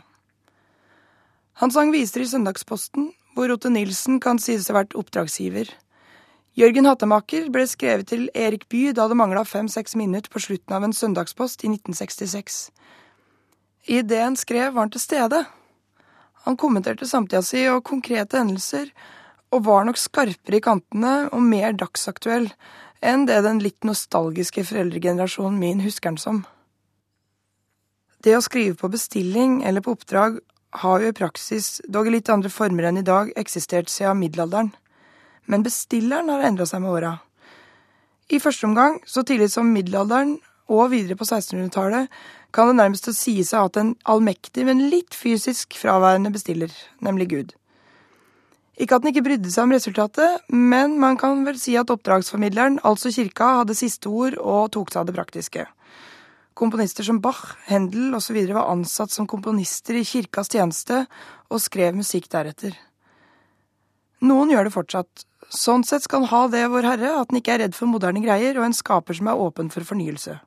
Han 1.58 1.74
sang 1.74 1.90
viser 1.92 2.22
i 2.22 2.30
Søndagsposten, 2.30 3.10
hvor 3.34 3.50
Otte 3.50 3.68
Nilsen 3.74 4.20
kan 4.22 4.38
sies 4.38 4.70
å 4.70 4.72
ha 4.72 4.78
vært 4.78 4.94
oppdragsgiver. 4.96 5.74
Jørgen 6.58 6.86
Hattemaker 6.86 7.50
ble 7.54 7.66
skrevet 7.66 8.08
til 8.14 8.28
Erik 8.34 8.68
Bye 8.70 8.94
da 8.94 9.08
det 9.10 9.18
mangla 9.18 9.44
fem-seks 9.44 9.98
minutter 9.98 10.30
på 10.30 10.40
slutten 10.46 10.78
av 10.78 10.86
en 10.86 10.94
søndagspost 10.94 11.66
i 11.66 11.72
1966. 11.74 12.70
I 13.90 14.00
det 14.06 14.22
han 14.22 14.38
skrev, 14.38 14.72
var 14.72 14.86
han 14.86 14.94
til 14.94 15.02
stede. 15.02 15.44
Han 16.48 16.56
kommenterte 16.56 17.04
samtida 17.04 17.42
si 17.44 17.66
og 17.68 17.82
konkrete 17.84 18.38
hendelser, 18.40 18.88
og 19.52 19.66
var 19.66 19.84
nok 19.84 19.98
skarpere 20.00 20.56
i 20.56 20.64
kantene 20.64 21.28
og 21.28 21.42
mer 21.44 21.74
dagsaktuell 21.76 22.48
enn 23.04 23.26
det 23.28 23.42
den 23.44 23.60
litt 23.60 23.84
nostalgiske 23.84 24.64
foreldregenerasjonen 24.64 25.58
min 25.60 25.82
husker 25.84 26.08
han 26.08 26.16
som. 26.20 26.38
Det 28.24 28.32
å 28.34 28.40
skrive 28.42 28.78
på 28.80 28.88
bestilling 28.90 29.60
eller 29.68 29.84
på 29.84 29.92
oppdrag 29.92 30.40
har 30.80 31.04
jo 31.04 31.12
i 31.12 31.16
praksis, 31.20 31.82
dog 31.84 32.08
i 32.08 32.16
litt 32.16 32.32
andre 32.32 32.50
former 32.52 32.88
enn 32.88 33.02
i 33.02 33.04
dag, 33.04 33.28
eksistert 33.36 33.92
siden 33.92 34.18
middelalderen. 34.24 34.72
Men 35.44 35.64
bestilleren 35.64 36.32
har 36.32 36.48
endra 36.48 36.64
seg 36.68 36.80
med 36.80 36.96
åra. 36.96 37.12
I 38.32 38.40
første 38.40 38.68
omgang, 38.68 38.98
så 39.04 39.20
tidlig 39.20 39.52
som 39.52 39.68
middelalderen 39.72 40.38
og 40.68 40.90
videre 40.96 41.16
på 41.16 41.28
1600-tallet, 41.28 42.08
kan 42.54 42.70
det 42.70 42.78
nærmest 42.78 43.10
sies 43.16 43.52
å 43.52 43.60
ha 43.60 43.68
hatt 43.68 43.78
en 43.80 43.94
allmektig, 44.08 44.64
men 44.68 44.88
litt 44.92 45.16
fysisk 45.16 45.76
fraværende 45.76 46.32
bestiller, 46.32 46.72
nemlig 47.04 47.28
Gud. 47.32 47.54
Ikke 48.78 48.96
at 48.96 49.02
den 49.02 49.10
ikke 49.10 49.24
brydde 49.26 49.50
seg 49.50 49.66
om 49.66 49.74
resultatet, 49.74 50.44
men 50.54 50.94
man 51.02 51.18
kan 51.18 51.42
vel 51.46 51.58
si 51.58 51.74
at 51.76 51.90
oppdragsformidleren, 51.90 52.78
altså 52.86 53.10
kirka, 53.10 53.56
hadde 53.60 53.76
siste 53.76 54.10
ord 54.10 54.38
og 54.38 54.70
tok 54.76 54.92
seg 54.94 55.02
av 55.02 55.08
det 55.08 55.16
praktiske. 55.16 55.64
Komponister 56.58 57.06
som 57.06 57.18
Bach, 57.22 57.56
Händel 57.66 58.14
osv. 58.14 58.38
var 58.54 58.70
ansatt 58.70 59.14
som 59.14 59.26
komponister 59.30 59.98
i 59.98 60.06
kirkas 60.06 60.50
tjeneste 60.54 61.04
og 61.50 61.62
skrev 61.62 61.98
musikk 61.98 62.30
deretter. 62.30 62.74
Noen 64.26 64.50
gjør 64.50 64.66
det 64.66 64.74
fortsatt. 64.74 65.26
Sånn 65.54 65.84
sett 65.86 66.06
skal 66.06 66.24
han 66.24 66.32
ha 66.32 66.40
det, 66.52 66.64
Vår 66.70 66.86
Herre, 66.86 67.12
at 67.20 67.30
han 67.30 67.38
ikke 67.38 67.54
er 67.54 67.62
redd 67.64 67.76
for 67.78 67.90
moderne 67.90 68.22
greier, 68.22 68.58
og 68.58 68.66
en 68.66 68.74
skaper 68.76 69.16
som 69.16 69.30
er 69.30 69.42
åpen 69.42 69.70
for 69.74 69.86
fornyelse. 69.86 70.38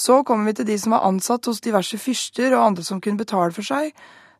Så 0.00 0.22
kommer 0.24 0.48
vi 0.48 0.56
til 0.56 0.68
de 0.70 0.78
som 0.80 0.94
var 0.94 1.04
ansatt 1.04 1.44
hos 1.50 1.60
diverse 1.60 1.98
fyrster 2.00 2.54
og 2.56 2.64
andre 2.70 2.84
som 2.86 3.02
kunne 3.04 3.20
betale 3.20 3.52
for 3.52 3.66
seg. 3.66 3.90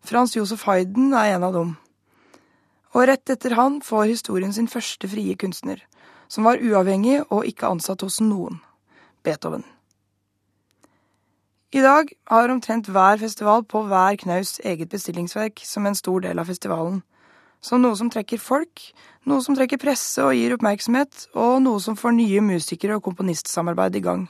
Frans 0.00 0.33
Josef 0.37 0.64
Hayden 0.64 1.12
er 1.12 1.35
en 1.35 1.45
av 1.45 1.57
dem. 1.57 1.75
Og 2.97 3.05
rett 3.11 3.31
etter 3.31 3.55
han 3.59 3.81
får 3.85 4.09
historien 4.09 4.55
sin 4.57 4.71
første 4.71 5.11
frie 5.11 5.37
kunstner, 5.38 5.83
som 6.33 6.49
var 6.49 6.62
uavhengig 6.64 7.21
og 7.29 7.45
ikke 7.47 7.69
ansatt 7.69 8.02
hos 8.07 8.23
noen 8.25 8.62
Beethoven. 9.23 9.67
I 11.71 11.85
dag 11.85 12.09
har 12.33 12.50
omtrent 12.50 12.88
hver 12.90 13.21
festival 13.21 13.62
på 13.62 13.85
hver 13.87 14.17
knaus 14.19 14.57
eget 14.67 14.90
bestillingsverk 14.90 15.61
som 15.62 15.87
en 15.87 15.95
stor 15.95 16.25
del 16.25 16.40
av 16.40 16.49
festivalen. 16.50 17.02
Som 17.62 17.85
noe 17.85 17.95
som 17.95 18.09
trekker 18.11 18.40
folk, 18.40 18.88
noe 19.29 19.45
som 19.45 19.55
trekker 19.55 19.79
presse 19.79 20.25
og 20.25 20.33
gir 20.35 20.57
oppmerksomhet, 20.57 21.29
og 21.37 21.61
noe 21.62 21.79
som 21.85 21.99
får 22.00 22.17
nye 22.17 22.43
musikere 22.43 22.97
og 22.97 23.05
komponistsamarbeid 23.05 24.00
i 24.00 24.02
gang. 24.09 24.25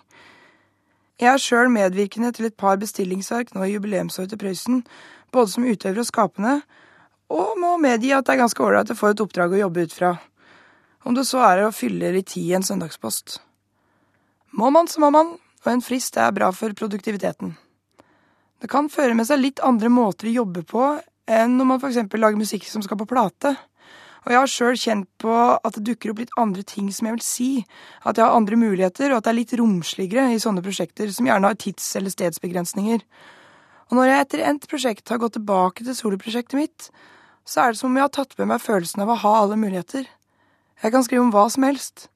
Jeg 1.20 1.28
er 1.28 1.42
sjøl 1.42 1.68
medvirkende 1.68 2.30
til 2.32 2.46
et 2.48 2.56
par 2.56 2.78
bestillingsverk 2.80 3.50
nå 3.52 3.66
i 3.66 3.74
jubileumsåret 3.74 4.30
til 4.32 4.40
Prøysen, 4.40 4.78
både 5.32 5.52
som 5.52 5.66
utøver 5.68 6.00
og 6.00 6.08
skapende, 6.08 6.54
og 7.28 7.58
må 7.60 7.74
medgi 7.76 8.14
at 8.16 8.24
det 8.24 8.34
er 8.34 8.40
ganske 8.40 8.64
ålreit 8.64 8.90
å 8.90 8.96
få 8.96 9.12
et 9.12 9.20
oppdrag 9.20 9.52
å 9.52 9.60
jobbe 9.60 9.84
ut 9.84 9.92
fra. 9.92 10.14
Om 11.04 11.18
det 11.18 11.26
så 11.28 11.42
er 11.44 11.66
å 11.66 11.74
fylle 11.76 12.14
litt 12.14 12.32
tid 12.32 12.48
i 12.48 12.56
en 12.56 12.64
søndagspost. 12.64 13.36
Må 14.56 14.72
man, 14.72 14.88
så 14.88 15.04
må 15.04 15.12
man, 15.14 15.36
og 15.60 15.68
en 15.68 15.84
frist 15.84 16.16
er 16.16 16.32
bra 16.34 16.48
for 16.56 16.72
produktiviteten. 16.76 17.52
Det 18.60 18.68
kan 18.72 18.88
føre 18.92 19.14
med 19.16 19.28
seg 19.28 19.44
litt 19.44 19.60
andre 19.64 19.92
måter 19.92 20.28
å 20.28 20.38
jobbe 20.40 20.64
på 20.68 20.86
enn 21.30 21.56
når 21.56 21.68
man 21.68 21.84
f.eks. 21.84 22.00
lager 22.16 22.40
musikk 22.40 22.64
som 22.68 22.82
skal 22.84 22.98
på 23.00 23.08
plate. 23.12 23.54
Og 24.26 24.32
jeg 24.34 24.40
har 24.40 24.50
sjøl 24.52 24.76
kjent 24.76 25.08
på 25.22 25.32
at 25.32 25.76
det 25.76 25.86
dukker 25.86 26.12
opp 26.12 26.20
litt 26.20 26.34
andre 26.40 26.64
ting 26.66 26.90
som 26.92 27.08
jeg 27.08 27.16
vil 27.16 27.24
si. 27.24 27.50
At 28.04 28.20
jeg 28.20 28.26
har 28.26 28.36
andre 28.36 28.58
muligheter, 28.60 29.10
og 29.10 29.20
at 29.20 29.28
det 29.28 29.32
er 29.32 29.38
litt 29.38 29.54
romsligere 29.56 30.26
i 30.34 30.40
sånne 30.42 30.64
prosjekter, 30.64 31.08
som 31.14 31.28
gjerne 31.28 31.52
har 31.52 31.60
tids- 31.60 31.94
eller 31.96 32.12
stedsbegrensninger. 32.12 33.06
Og 33.90 33.96
når 33.98 34.10
jeg 34.10 34.26
etter 34.26 34.44
endt 34.46 34.68
prosjekt 34.70 35.10
har 35.10 35.18
gått 35.22 35.38
tilbake 35.38 35.86
til 35.86 35.96
soloprosjektet 35.96 36.58
mitt, 36.58 36.90
så 37.48 37.64
er 37.64 37.72
det 37.72 37.80
som 37.80 37.90
om 37.90 37.96
jeg 37.98 38.06
har 38.06 38.14
tatt 38.14 38.36
med 38.38 38.52
meg 38.52 38.62
følelsen 38.62 39.02
av 39.02 39.14
å 39.14 39.20
ha 39.24 39.34
alle 39.40 39.58
muligheter. 39.58 40.04
Jeg 40.84 40.94
kan 40.94 41.04
skrive 41.04 41.24
om 41.24 41.32
hva 41.34 41.48
som 41.50 41.66
helst. 41.66 42.08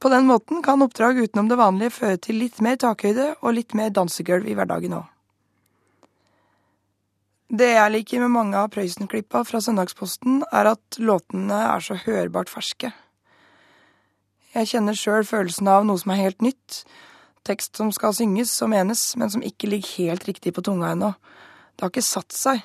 På 0.00 0.10
den 0.12 0.26
måten 0.30 0.62
kan 0.62 0.82
oppdrag 0.82 1.20
utenom 1.20 1.48
det 1.50 1.60
vanlige 1.60 1.94
føre 2.00 2.18
til 2.22 2.40
litt 2.40 2.60
mer 2.64 2.80
takhøyde 2.80 3.34
og 3.42 3.54
litt 3.54 3.74
mer 3.78 3.92
dansegulv 3.94 4.48
i 4.48 4.56
hverdagen 4.58 4.96
òg. 5.00 5.06
Det 7.48 7.70
jeg 7.72 7.92
liker 7.94 8.20
med 8.20 8.34
mange 8.34 8.60
av 8.60 8.66
Prøysen-klippa 8.74 9.40
fra 9.48 9.62
Søndagsposten, 9.64 10.42
er 10.52 10.68
at 10.68 10.98
låtene 11.00 11.56
er 11.70 11.80
så 11.80 11.94
hørbart 11.96 12.50
ferske. 12.52 12.90
Jeg 14.52 14.68
kjenner 14.68 14.98
sjøl 14.98 15.24
følelsen 15.24 15.70
av 15.72 15.86
noe 15.88 15.96
som 15.96 16.12
er 16.12 16.20
helt 16.26 16.44
nytt, 16.44 16.82
tekst 17.48 17.80
som 17.80 17.88
skal 17.96 18.12
synges 18.12 18.52
og 18.60 18.68
menes, 18.74 19.14
men 19.16 19.32
som 19.32 19.40
ikke 19.40 19.72
ligger 19.72 19.94
helt 19.94 20.28
riktig 20.28 20.52
på 20.52 20.66
tunga 20.68 20.92
ennå. 20.92 21.14
Det 21.72 21.86
har 21.86 21.94
ikke 21.94 22.04
satt 22.04 22.36
seg. 22.36 22.60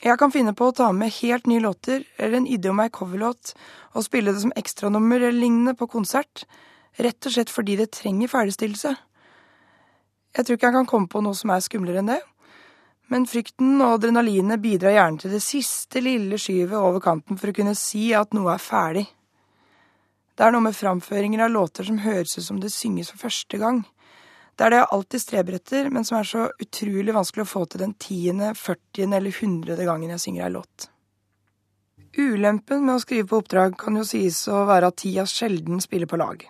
Jeg 0.00 0.16
kan 0.16 0.32
finne 0.32 0.56
på 0.56 0.70
å 0.70 0.76
ta 0.80 0.88
med 0.96 1.12
helt 1.20 1.44
nye 1.44 1.60
låter, 1.60 2.08
eller 2.16 2.40
en 2.40 2.48
Idiom 2.48 2.80
meg 2.80 2.96
coverlåt, 2.96 3.52
og 3.92 4.08
spille 4.08 4.32
det 4.32 4.46
som 4.46 4.56
ekstranummer 4.56 5.20
eller 5.20 5.36
lignende 5.36 5.76
på 5.76 5.92
konsert, 5.92 6.46
rett 6.96 7.28
og 7.28 7.36
slett 7.36 7.52
fordi 7.52 7.76
det 7.84 7.92
trenger 8.00 8.32
ferdigstillelse. 8.32 8.96
Jeg 10.32 10.44
tror 10.48 10.56
ikke 10.56 10.72
jeg 10.72 10.80
kan 10.80 10.88
komme 10.88 11.12
på 11.12 11.20
noe 11.20 11.36
som 11.36 11.52
er 11.52 11.60
skumlere 11.60 12.00
enn 12.00 12.14
det 12.14 12.22
men 13.12 13.26
frykten 13.28 13.74
og 13.82 13.98
adrenalinet 13.98 14.60
bidrar 14.62 14.94
gjerne 14.96 15.20
til 15.20 15.34
det 15.34 15.42
siste 15.44 16.00
lille 16.00 16.38
skyvet 16.40 16.78
over 16.78 17.02
kanten 17.04 17.36
for 17.36 17.52
å 17.52 17.56
kunne 17.56 17.74
si 17.76 18.06
at 18.16 18.32
noe 18.32 18.54
er 18.54 18.62
ferdig. 18.62 19.04
Det 20.32 20.46
er 20.46 20.54
noe 20.54 20.64
med 20.64 20.76
framføringer 20.76 21.44
av 21.44 21.52
låter 21.52 21.84
som 21.84 22.00
høres 22.00 22.38
ut 22.38 22.46
som 22.46 22.60
det 22.62 22.72
synges 22.72 23.12
for 23.12 23.26
første 23.26 23.60
gang. 23.60 23.82
Det 24.56 24.64
er 24.64 24.72
det 24.72 24.80
jeg 24.80 24.90
alltid 24.96 25.22
streber 25.22 25.58
etter, 25.58 25.90
men 25.92 26.08
som 26.08 26.18
er 26.18 26.28
så 26.28 26.46
utrolig 26.64 27.12
vanskelig 27.16 27.44
å 27.44 27.50
få 27.52 27.66
til 27.68 27.84
den 27.84 27.92
tiende, 28.00 28.54
førtiende 28.56 29.20
eller 29.20 29.36
hundrede 29.40 29.86
gangen 29.88 30.12
jeg 30.14 30.24
synger 30.24 30.46
ei 30.46 30.54
låt. 30.56 30.88
Ulempen 32.16 32.84
med 32.84 32.98
å 32.98 33.04
skrive 33.04 33.28
på 33.28 33.38
oppdrag 33.40 33.76
kan 33.80 33.96
jo 33.96 34.04
sies 34.08 34.40
å 34.52 34.64
være 34.68 34.90
at 34.92 35.00
tida 35.04 35.24
sjelden 35.28 35.80
spiller 35.84 36.08
på 36.08 36.20
lag. 36.20 36.44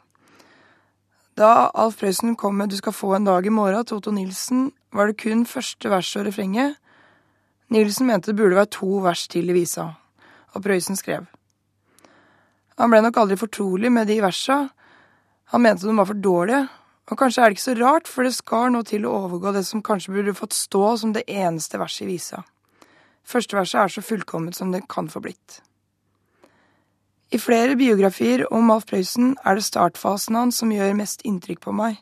Da 1.33 1.71
Alf 1.73 1.97
Prøysen 1.97 2.35
kom 2.37 2.59
med 2.61 2.69
Du 2.69 2.77
skal 2.77 2.93
få 2.93 3.15
en 3.17 3.25
dag 3.25 3.47
i 3.47 3.53
morgen 3.53 3.87
til 3.89 3.97
Otto 3.97 4.13
Nilsen, 4.13 4.67
var 4.93 5.09
det 5.09 5.17
kun 5.23 5.47
første 5.49 5.89
vers 5.89 6.11
og 6.21 6.27
refrenget. 6.27 6.77
Nilsen 7.73 8.07
mente 8.07 8.31
det 8.31 8.37
burde 8.37 8.59
være 8.59 8.69
to 8.77 8.99
vers 9.01 9.25
til 9.33 9.49
i 9.49 9.57
visa, 9.57 9.87
og 10.53 10.63
Prøysen 10.63 10.97
skrev. 10.97 11.25
Han 12.77 12.93
ble 12.93 13.01
nok 13.01 13.17
aldri 13.17 13.41
fortrolig 13.41 13.93
med 13.93 14.13
de 14.13 14.19
versa. 14.21 14.59
Han 15.57 15.65
mente 15.65 15.89
de 15.89 15.97
var 15.97 16.11
for 16.11 16.21
dårlige, 16.21 16.69
og 17.09 17.19
kanskje 17.19 17.41
er 17.41 17.49
det 17.49 17.57
ikke 17.57 17.65
så 17.65 17.79
rart, 17.81 18.09
for 18.09 18.29
det 18.29 18.37
skar 18.37 18.69
nå 18.69 18.85
til 18.85 19.09
å 19.09 19.17
overgå 19.25 19.57
det 19.57 19.65
som 19.65 19.81
kanskje 19.83 20.13
burde 20.13 20.37
fått 20.37 20.53
stå 20.53 20.97
som 21.01 21.17
det 21.17 21.25
eneste 21.33 21.81
verset 21.81 22.05
i 22.05 22.13
visa. 22.13 22.45
Første 23.25 23.57
verset 23.57 23.81
er 23.81 23.89
så 23.89 24.05
fullkomment 24.05 24.57
som 24.57 24.73
det 24.73 24.85
kan 24.85 25.09
få 25.09 25.25
blitt. 25.25 25.63
I 27.33 27.39
flere 27.41 27.79
biografier 27.81 28.43
om 28.53 28.69
Alf 28.75 28.85
Prøysen 28.91 29.31
er 29.41 29.57
det 29.57 29.65
startfasen 29.65 30.37
hans 30.37 30.59
som 30.61 30.73
gjør 30.73 30.93
mest 30.99 31.23
inntrykk 31.25 31.63
på 31.65 31.73
meg. 31.73 31.97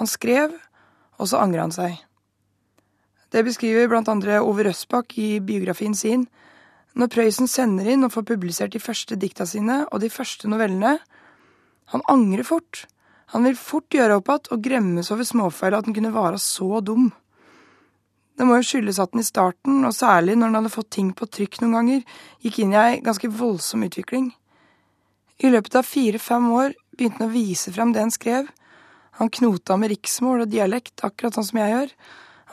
Han 0.00 0.08
skrev, 0.08 0.54
og 1.20 1.28
så 1.28 1.42
angrer 1.42 1.66
han 1.66 1.74
seg. 1.74 1.98
Det 3.30 3.44
beskriver 3.44 3.90
blant 3.90 4.08
andre 4.08 4.38
Ove 4.40 4.64
Røsbakk 4.64 5.12
i 5.20 5.28
biografien 5.44 5.92
sin. 5.94 6.24
Når 6.96 7.12
Prøysen 7.12 7.50
sender 7.52 7.92
inn 7.92 8.06
og 8.06 8.14
får 8.14 8.30
publisert 8.32 8.72
de 8.72 8.80
første 8.80 9.18
dikta 9.20 9.44
sine 9.46 9.82
og 9.90 10.00
de 10.00 10.08
første 10.10 10.48
novellene, 10.48 10.96
han 11.92 12.06
angrer 12.08 12.46
fort. 12.46 12.86
Han 13.34 13.44
vil 13.44 13.60
fort 13.60 13.92
gjøre 13.92 14.22
opp 14.22 14.32
igjen 14.32 14.54
og 14.56 14.64
gremmes 14.64 15.12
over 15.12 15.28
småfeil 15.28 15.76
at 15.76 15.84
han 15.84 15.94
kunne 15.94 16.16
være 16.16 16.40
så 16.40 16.80
dum. 16.80 17.10
Det 18.40 18.46
må 18.48 18.56
jo 18.56 18.64
skyldes 18.64 18.96
at 19.02 19.10
den 19.12 19.20
i 19.20 19.26
starten, 19.26 19.82
og 19.84 19.92
særlig 19.92 20.32
når 20.38 20.48
den 20.48 20.56
hadde 20.56 20.72
fått 20.72 20.94
ting 20.96 21.10
på 21.12 21.26
trykk 21.28 21.58
noen 21.60 21.74
ganger, 21.76 22.04
gikk 22.40 22.62
inn 22.62 22.70
i 22.72 22.78
ei 22.80 23.00
ganske 23.04 23.28
voldsom 23.36 23.82
utvikling. 23.84 24.30
I 25.44 25.50
løpet 25.52 25.74
av 25.76 25.84
fire–fem 25.84 26.46
år 26.56 26.72
begynte 26.96 27.20
han 27.20 27.28
å 27.28 27.34
vise 27.34 27.72
frem 27.74 27.90
det 27.92 28.00
han 28.00 28.12
skrev. 28.14 28.46
Han 29.20 29.28
knota 29.28 29.76
med 29.76 29.92
riksmål 29.92 30.46
og 30.46 30.54
dialekt, 30.54 31.02
akkurat 31.04 31.36
sånn 31.36 31.50
som 31.50 31.60
jeg 31.60 31.74
gjør. 31.74 31.92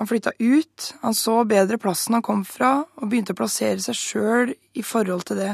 Han 0.01 0.09
flytta 0.09 0.33
ut, 0.41 0.87
han 1.05 1.15
så 1.15 1.35
bedre 1.47 1.79
plassen 1.79 2.17
han 2.17 2.25
kom 2.27 2.41
fra, 2.43 2.71
og 2.99 3.07
begynte 3.07 3.31
å 3.31 3.39
plassere 3.39 3.79
seg 3.85 3.95
sjøl 3.95 4.51
i 4.75 4.83
forhold 4.83 5.23
til 5.29 5.39
det, 5.39 5.53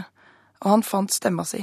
og 0.64 0.72
han 0.72 0.86
fant 0.88 1.14
stemma 1.14 1.46
si. 1.46 1.62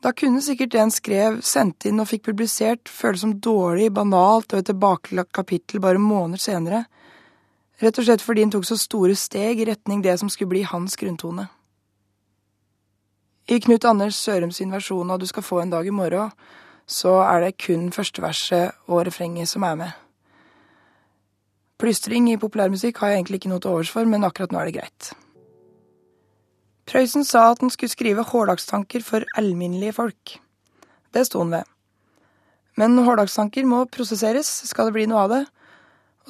Da 0.00 0.14
kunne 0.16 0.40
sikkert 0.40 0.72
det 0.72 0.80
han 0.80 0.94
skrev, 0.94 1.36
sendt 1.44 1.84
inn 1.84 2.00
og 2.00 2.08
fikk 2.08 2.30
publisert, 2.30 2.88
føles 2.88 3.20
som 3.26 3.36
dårlig, 3.44 3.90
banalt 3.92 4.54
og 4.54 4.62
et 4.62 4.70
tilbakelagt 4.72 5.36
kapittel 5.36 5.84
bare 5.84 6.00
måneder 6.00 6.40
senere, 6.40 6.82
Rett 7.80 7.96
og 7.96 8.04
slett 8.04 8.24
fordi 8.24 8.44
han 8.44 8.52
tok 8.52 8.66
så 8.68 8.76
store 8.76 9.16
steg 9.16 9.62
i 9.62 9.66
retning 9.70 10.02
det 10.04 10.18
som 10.20 10.28
skulle 10.28 10.52
bli 10.52 10.66
hans 10.68 10.98
grunntone. 11.00 11.46
I 13.48 13.58
Knut 13.64 13.86
Anders 13.88 14.18
Sørum 14.20 14.52
sin 14.52 14.70
versjon 14.70 15.10
av 15.10 15.18
Du 15.18 15.26
skal 15.26 15.42
få 15.42 15.62
en 15.62 15.72
dag 15.72 15.86
i 15.86 15.94
morgen, 15.94 16.30
så 16.86 17.16
er 17.24 17.40
det 17.40 17.56
kun 17.58 17.88
første 17.94 18.22
verset 18.22 18.76
og 18.86 19.06
refrenget 19.08 19.48
som 19.48 19.64
er 19.64 19.78
med. 19.80 19.96
Plystring 21.80 22.28
i 22.28 22.36
populærmusikk 22.36 23.00
har 23.00 23.14
jeg 23.14 23.22
egentlig 23.22 23.40
ikke 23.40 23.50
noe 23.54 23.62
til 23.64 23.72
overs 23.72 23.90
for, 23.90 24.04
men 24.04 24.26
akkurat 24.28 24.52
nå 24.52 24.60
er 24.60 24.68
det 24.68 24.76
greit. 24.76 25.12
Prøysen 26.90 27.24
sa 27.24 27.46
at 27.52 27.62
han 27.62 27.72
skulle 27.72 27.92
skrive 27.92 28.26
hårdagstanker 28.26 29.02
for 29.06 29.24
alminnelige 29.38 29.94
folk. 29.96 30.36
Det 31.14 31.24
sto 31.26 31.40
han 31.40 31.54
ved. 31.54 31.64
Men 32.76 32.98
hårdagstanker 33.06 33.64
må 33.64 33.84
prosesseres, 33.90 34.50
skal 34.68 34.90
det 34.90 34.96
bli 34.98 35.06
noe 35.08 35.24
av 35.24 35.32
det, 35.32 35.40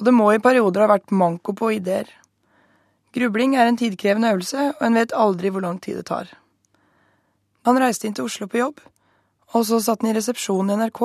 og 0.01 0.07
det 0.07 0.15
må 0.17 0.31
i 0.33 0.41
perioder 0.41 0.81
ha 0.81 0.89
vært 0.89 1.13
manko 1.13 1.53
på 1.53 1.75
ideer. 1.75 2.07
Grubling 3.13 3.53
er 3.53 3.67
en 3.69 3.77
tidkrevende 3.77 4.31
øvelse, 4.33 4.71
og 4.73 4.85
en 4.87 4.97
vet 4.97 5.13
aldri 5.13 5.51
hvor 5.53 5.61
lang 5.61 5.77
tid 5.83 5.99
det 5.99 6.07
tar. 6.09 6.31
Han 7.69 7.77
reiste 7.77 8.09
inn 8.09 8.15
til 8.17 8.25
Oslo 8.25 8.47
på 8.49 8.57
jobb, 8.57 8.81
og 9.53 9.67
så 9.67 9.77
satt 9.83 10.01
han 10.01 10.09
i 10.09 10.15
resepsjonen 10.17 10.73
i 10.73 10.79
NRK, 10.79 11.01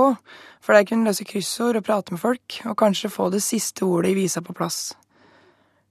for 0.64 0.72
der 0.72 0.86
kunne 0.88 1.04
han 1.04 1.10
løse 1.10 1.28
kryssord 1.28 1.76
og 1.76 1.84
prate 1.84 2.14
med 2.14 2.22
folk, 2.22 2.60
og 2.64 2.78
kanskje 2.80 3.12
få 3.12 3.28
det 3.34 3.42
siste 3.44 3.84
ordet 3.84 4.14
i 4.14 4.16
visa 4.22 4.40
på 4.40 4.56
plass. 4.56 4.94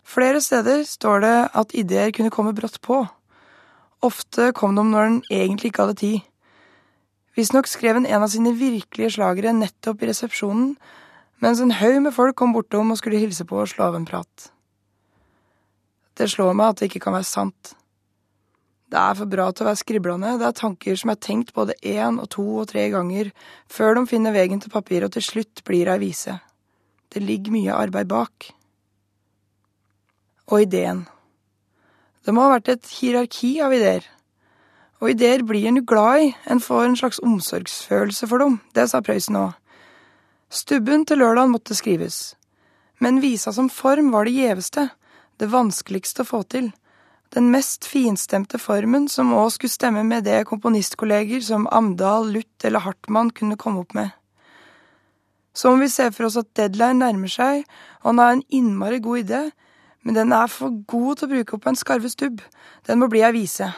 Flere 0.01 0.41
steder 0.41 0.81
står 0.89 1.21
det 1.21 1.35
at 1.61 1.77
ideer 1.77 2.09
kunne 2.15 2.33
komme 2.33 2.57
brått 2.57 2.81
på. 2.81 3.03
Ofte 4.01 4.49
kom 4.57 4.73
de 4.77 4.89
når 4.89 5.11
en 5.11 5.23
egentlig 5.29 5.69
ikke 5.69 5.85
hadde 5.85 6.01
tid. 6.01 6.19
Visstnok 7.37 7.69
skrev 7.69 7.99
han 7.99 8.09
en 8.09 8.23
av 8.23 8.31
sine 8.33 8.57
virkelige 8.57 9.19
slagere 9.19 9.53
nettopp 9.53 10.01
i 10.01 10.09
resepsjonen, 10.09 10.77
mens 11.43 11.61
en 11.61 11.73
haug 11.75 12.01
med 12.03 12.15
folk 12.15 12.37
kom 12.39 12.53
bortom 12.55 12.93
og 12.93 12.99
skulle 12.99 13.21
hilse 13.21 13.45
på 13.47 13.59
og 13.61 13.71
slå 13.71 13.89
av 13.89 13.97
en 13.99 14.07
prat. 14.07 14.51
Det 16.15 16.29
slår 16.31 16.55
meg 16.55 16.71
at 16.71 16.79
det 16.79 16.89
ikke 16.89 17.03
kan 17.07 17.17
være 17.17 17.27
sant. 17.27 17.75
Det 18.91 19.01
er 19.01 19.15
for 19.17 19.27
bra 19.27 19.49
til 19.51 19.65
å 19.65 19.69
være 19.69 19.81
skriblende, 19.81 20.35
det 20.39 20.45
er 20.47 20.55
tanker 20.55 20.95
som 20.99 21.11
er 21.11 21.19
tenkt 21.19 21.55
både 21.57 21.75
én 21.81 22.19
og 22.21 22.29
to 22.35 22.45
og 22.61 22.69
tre 22.69 22.85
ganger, 22.93 23.31
før 23.67 23.97
de 23.97 24.05
finner 24.07 24.35
veien 24.35 24.61
til 24.61 24.71
papir 24.71 25.03
og 25.03 25.11
til 25.15 25.25
slutt 25.25 25.63
blir 25.67 25.89
ei 25.91 25.97
vise. 25.99 26.37
Det 27.11 27.23
ligger 27.23 27.55
mye 27.55 27.75
arbeid 27.75 28.07
bak. 28.11 28.51
Og 30.47 30.61
ideen. 30.67 31.03
Det 32.25 32.33
må 32.33 32.45
ha 32.45 32.53
vært 32.55 32.71
et 32.71 32.93
hierarki 32.99 33.57
av 33.65 33.73
ideer. 33.75 34.05
Og 35.01 35.11
ideer 35.11 35.43
blir 35.43 35.67
en 35.67 35.81
jo 35.81 35.83
glad 35.89 36.21
i, 36.21 36.31
en 36.47 36.61
får 36.63 36.85
en 36.85 36.97
slags 37.01 37.19
omsorgsfølelse 37.25 38.29
for 38.31 38.41
dem, 38.41 38.59
det 38.77 38.87
sa 38.89 39.01
Prøysen 39.03 39.41
òg. 39.41 39.57
Stubben 40.55 41.03
til 41.03 41.19
lørdagen 41.19 41.51
måtte 41.51 41.75
skrives. 41.75 42.35
Men 43.03 43.19
visa 43.19 43.51
som 43.51 43.67
form 43.67 44.13
var 44.13 44.23
det 44.23 44.37
gjeveste, 44.37 44.87
det 45.35 45.51
vanskeligste 45.51 46.23
å 46.23 46.29
få 46.29 46.43
til. 46.47 46.69
Den 47.35 47.49
mest 47.51 47.83
finstemte 47.91 48.59
formen 48.61 49.09
som 49.11 49.33
òg 49.35 49.49
skulle 49.51 49.73
stemme 49.73 50.05
med 50.07 50.23
det 50.23 50.45
komponistkolleger 50.47 51.43
som 51.43 51.67
Amdal, 51.75 52.29
Luth 52.31 52.67
eller 52.67 52.85
Hartmann 52.85 53.33
kunne 53.35 53.59
komme 53.59 53.83
opp 53.83 53.91
med. 53.97 54.13
Så 55.55 55.73
om 55.73 55.83
vi 55.83 55.89
ser 55.91 56.15
for 56.15 56.29
oss 56.29 56.39
at 56.39 56.53
deadline 56.55 57.03
nærmer 57.03 57.31
seg, 57.31 57.65
og 58.03 58.13
han 58.13 58.21
har 58.23 58.35
en 58.35 58.47
innmari 58.47 59.01
god 59.03 59.25
idé, 59.25 59.41
men 60.07 60.15
den 60.15 60.31
er 60.35 60.47
for 60.51 60.71
god 60.87 61.19
til 61.19 61.27
å 61.27 61.33
bruke 61.33 61.57
opp 61.57 61.67
en 61.67 61.79
skarve 61.79 62.11
stubb, 62.11 62.39
den 62.87 63.01
må 63.01 63.11
bli 63.11 63.25
ei 63.27 63.33
vise. 63.35 63.73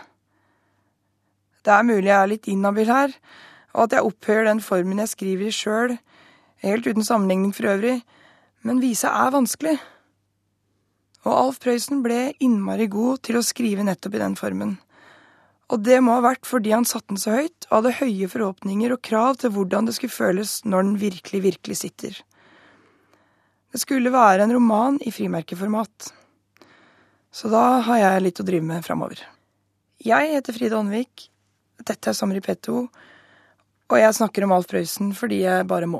Det 1.65 1.74
er 1.74 1.86
mulig 1.89 2.12
jeg 2.12 2.19
er 2.22 2.31
litt 2.34 2.50
inhabil 2.53 2.91
her, 2.91 3.17
og 3.74 3.88
at 3.88 3.98
jeg 3.98 4.10
opphøyer 4.10 4.46
den 4.46 4.62
formen 4.62 5.01
jeg 5.01 5.13
skriver 5.13 5.50
i 5.50 5.55
sjøl, 5.55 5.98
helt 6.63 6.87
uten 6.87 7.05
sammenligning 7.05 7.53
for 7.55 7.69
øvrig, 7.73 8.01
men 8.65 8.81
visa 8.81 9.11
er 9.25 9.33
vanskelig. 9.35 9.77
Og 11.27 11.33
Alf 11.33 11.59
Prøysen 11.63 12.03
ble 12.05 12.31
innmari 12.43 12.87
god 12.91 13.23
til 13.27 13.39
å 13.39 13.45
skrive 13.45 13.85
nettopp 13.85 14.15
i 14.15 14.21
den 14.23 14.37
formen. 14.39 14.77
Og 15.67 15.83
det 15.83 15.97
må 16.03 16.15
ha 16.15 16.23
vært 16.23 16.47
fordi 16.47 16.71
han 16.71 16.87
satte 16.87 17.11
den 17.11 17.19
så 17.19 17.35
høyt, 17.35 17.67
og 17.67 17.81
hadde 17.81 17.97
høye 17.99 18.29
forhåpninger 18.31 18.93
og 18.96 19.03
krav 19.03 19.39
til 19.41 19.51
hvordan 19.55 19.89
det 19.89 19.98
skulle 19.98 20.15
føles 20.15 20.61
når 20.63 20.85
den 20.85 21.00
virkelig, 21.01 21.41
virkelig 21.43 21.79
sitter. 21.81 22.22
Det 23.75 23.81
skulle 23.83 24.13
være 24.13 24.46
en 24.46 24.55
roman 24.55 25.00
i 25.03 25.11
frimerkeformat. 25.11 26.11
Så 27.35 27.51
da 27.51 27.81
har 27.83 28.00
jeg 28.00 28.24
litt 28.24 28.39
å 28.39 28.48
drive 28.48 28.65
med 28.65 28.85
framover. 28.85 29.20
Jeg 30.01 30.31
heter 30.31 30.55
Fride 30.55 30.77
Aanvik, 30.79 31.27
dette 31.83 32.09
er 32.09 32.15
Samri 32.15 32.39
Petto, 32.41 32.87
og 33.87 34.00
jeg 34.00 34.15
snakker 34.15 34.46
om 34.46 34.55
Alf 34.55 34.70
Prøysen 34.72 35.11
fordi 35.17 35.43
jeg 35.43 35.67
bare 35.67 35.89
må. 35.89 36.00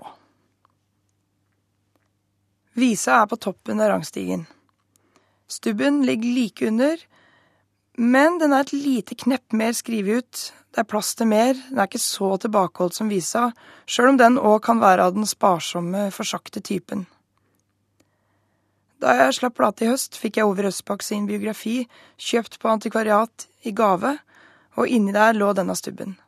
Visa 2.78 3.24
er 3.24 3.30
på 3.32 3.40
toppen 3.42 3.82
av 3.82 3.90
rangstigen. 3.90 4.46
Stubben 5.50 6.04
ligger 6.06 6.34
like 6.36 6.68
under, 6.68 7.00
men 7.98 8.38
den 8.38 8.54
er 8.54 8.68
et 8.68 8.74
lite 8.76 9.16
knepp 9.18 9.56
mer 9.58 9.74
skrevet 9.74 10.22
ut. 10.22 10.42
Det 10.70 10.84
er 10.84 10.90
plass 10.92 11.16
til 11.18 11.26
mer, 11.32 11.58
den 11.58 11.80
er 11.82 11.90
ikke 11.90 12.04
så 12.04 12.36
tilbakeholdt 12.38 13.00
som 13.00 13.10
visa, 13.10 13.48
sjøl 13.90 14.12
om 14.12 14.20
den 14.22 14.38
òg 14.38 14.60
kan 14.68 14.78
være 14.84 15.08
av 15.08 15.16
den 15.16 15.26
sparsomme, 15.26 16.12
forsakte 16.14 16.62
typen. 16.62 17.08
Da 19.02 19.16
jeg 19.24 19.40
slapp 19.40 19.58
plate 19.58 19.86
i 19.86 19.90
høst, 19.90 20.18
fikk 20.22 20.38
jeg 20.38 20.46
Ove 20.46 20.68
Røsbakk 20.68 21.02
sin 21.06 21.26
biografi 21.26 21.80
kjøpt 22.22 22.60
på 22.62 22.70
antikvariat 22.70 23.50
i 23.66 23.74
gave, 23.74 24.20
og 24.78 24.94
inni 24.94 25.18
der 25.18 25.34
lå 25.34 25.50
denne 25.58 25.74
stubben. 25.78 26.20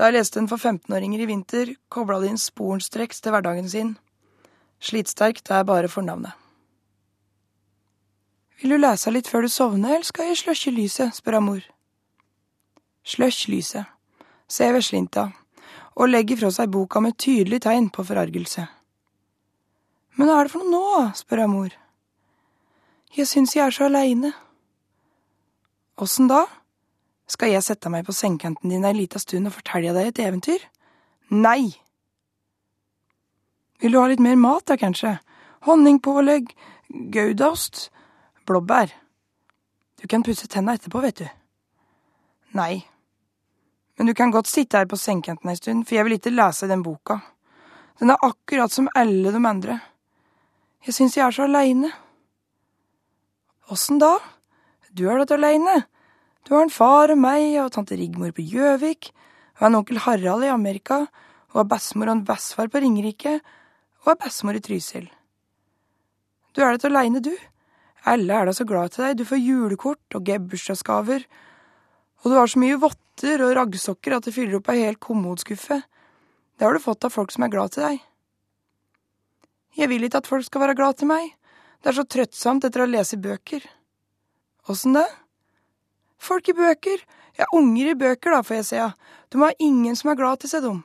Da 0.00 0.08
jeg 0.08 0.16
leste 0.16 0.40
den 0.40 0.48
for 0.48 0.56
15-åringer 0.56 1.20
i 1.20 1.28
vinter, 1.28 1.76
kobla 1.92 2.22
de 2.22 2.32
inn 2.32 2.40
sporenstreks 2.40 3.20
til 3.20 3.36
hverdagen 3.36 3.68
sin. 3.68 3.96
Slitsterkt 4.78 5.50
er 5.50 5.66
bare 5.66 5.88
fornavnet. 5.88 6.32
Vil 8.58 8.74
du 8.74 8.78
lese 8.78 9.10
litt 9.14 9.28
før 9.30 9.46
du 9.46 9.52
sovner, 9.52 9.94
eller 9.96 10.06
skal 10.06 10.30
jeg 10.30 10.40
sløsje 10.40 10.72
lyset, 10.74 11.14
spør 11.14 11.38
mor. 11.42 11.60
Sløsj 13.06 13.46
lyset, 13.52 13.86
ser 14.50 14.74
ved 14.74 14.82
slinta, 14.82 15.28
og 15.94 16.10
legger 16.10 16.40
fra 16.40 16.50
seg 16.54 16.70
boka 16.74 17.02
med 17.02 17.18
tydelig 17.18 17.62
tegn 17.66 17.88
på 17.94 18.04
forargelse. 18.06 18.66
Men 20.18 20.26
hva 20.26 20.40
er 20.40 20.48
det 20.48 20.54
for 20.54 20.66
noe 20.66 20.72
nå, 20.74 21.10
spør 21.14 21.44
jeg 21.44 21.52
mor. 21.52 21.74
Jeg 23.16 23.30
syns 23.30 23.54
jeg 23.56 23.64
er 23.64 23.74
så 23.74 23.86
aleine. 23.86 24.32
Åssen 25.98 26.28
da? 26.30 26.44
Skal 27.30 27.52
jeg 27.52 27.64
sette 27.66 27.90
meg 27.92 28.06
på 28.06 28.14
sengekanten 28.16 28.72
din 28.72 28.86
ei 28.88 28.94
lita 28.96 29.20
stund 29.22 29.50
og 29.50 29.54
fortelle 29.58 29.94
deg 29.94 30.10
et 30.10 30.20
eventyr? 30.26 30.62
Nei! 31.34 31.74
Vil 33.78 33.94
du 33.94 34.00
ha 34.00 34.08
litt 34.10 34.22
mer 34.22 34.38
mat, 34.40 34.66
da, 34.66 34.76
kanskje? 34.78 35.16
Honningpålegg, 35.66 36.50
goudaost, 37.14 37.88
blåbær. 38.48 38.92
Du 39.98 40.06
kan 40.10 40.24
pusse 40.26 40.48
tenna 40.50 40.74
etterpå, 40.78 41.02
vet 41.02 41.22
du. 41.22 41.28
Nei. 42.58 42.86
Men 43.98 44.06
du 44.06 44.14
kan 44.14 44.30
godt 44.34 44.50
sitte 44.50 44.78
her 44.78 44.88
på 44.90 44.98
sengekanten 44.98 45.50
ei 45.50 45.58
stund, 45.58 45.86
for 45.86 45.98
jeg 45.98 46.06
vil 46.06 46.18
ikke 46.18 46.34
lese 46.34 46.70
den 46.70 46.84
boka. 46.86 47.20
Den 47.98 48.14
er 48.14 48.22
akkurat 48.22 48.72
som 48.72 48.90
alle 48.94 49.32
de 49.34 49.42
andre. 49.42 49.78
Jeg 50.86 50.94
syns 50.94 51.16
jeg 51.18 51.26
er 51.26 51.34
så 51.34 51.48
aleine. 51.48 51.90
Åssen 53.74 53.98
da? 53.98 54.14
Du 54.94 55.08
er 55.10 55.24
da 55.26 55.34
aleine. 55.34 55.82
Du 56.46 56.54
har 56.54 56.62
en 56.64 56.72
far 56.72 57.10
og 57.12 57.18
meg 57.20 57.58
og 57.60 57.72
tante 57.74 57.98
Rigmor 57.98 58.30
på 58.32 58.46
Gjøvik, 58.46 59.10
og 59.58 59.66
en 59.66 59.80
onkel 59.82 59.98
Harald 60.00 60.46
i 60.46 60.52
Amerika, 60.54 61.02
og 61.50 61.58
har 61.60 61.68
bestemor 61.68 62.08
og 62.08 62.16
en 62.16 62.24
bestefar 62.24 62.70
på 62.70 62.80
Ringerike, 62.80 63.40
og 64.08 64.14
er 64.14 64.22
bestemor 64.24 64.56
i 64.56 64.62
Trysil. 64.64 65.08
Du 66.56 66.62
er 66.64 66.78
da 66.80 66.88
aleine, 66.88 67.20
du. 67.20 67.34
Alle 68.08 68.32
er 68.32 68.48
da 68.48 68.54
så 68.56 68.64
glad 68.64 68.94
til 68.94 69.04
deg, 69.04 69.18
du 69.18 69.26
får 69.28 69.42
julekort 69.42 70.16
og 70.16 70.30
bursdagsgaver, 70.48 71.26
og 72.22 72.30
du 72.30 72.36
har 72.38 72.48
så 72.48 72.62
mye 72.62 72.78
votter 72.80 73.44
og 73.44 73.52
raggsokker 73.58 74.16
at 74.16 74.24
det 74.24 74.32
fyller 74.32 74.56
opp 74.58 74.70
ei 74.72 74.80
hel 74.80 74.96
kommodskuffe. 74.96 75.82
Det 76.56 76.64
har 76.64 76.72
du 76.72 76.80
fått 76.80 77.04
av 77.04 77.12
folk 77.12 77.34
som 77.34 77.44
er 77.44 77.52
glad 77.52 77.74
til 77.74 77.84
deg. 77.84 78.00
Jeg 79.76 79.92
vil 79.92 80.08
ikke 80.08 80.22
at 80.24 80.30
folk 80.30 80.46
skal 80.48 80.64
være 80.64 80.78
glad 80.78 80.98
til 80.98 81.12
meg, 81.12 81.34
det 81.84 81.92
er 81.92 81.98
så 82.00 82.08
trøttsomt 82.08 82.64
etter 82.64 82.82
å 82.82 82.88
lese 82.88 83.20
bøker. 83.20 83.62
Åssen 84.72 84.96
det? 84.96 85.06
Folk 86.18 86.48
i 86.48 86.56
bøker, 86.56 87.04
ja, 87.38 87.46
unger 87.54 87.92
i 87.92 87.98
bøker, 87.98 88.34
da, 88.34 88.40
får 88.42 88.62
jeg 88.62 88.68
se, 88.72 88.86
de 89.28 89.42
har 89.44 89.60
ingen 89.62 89.94
som 90.00 90.10
er 90.10 90.18
glad 90.18 90.40
til 90.40 90.50
seg, 90.50 90.64
dem. 90.64 90.80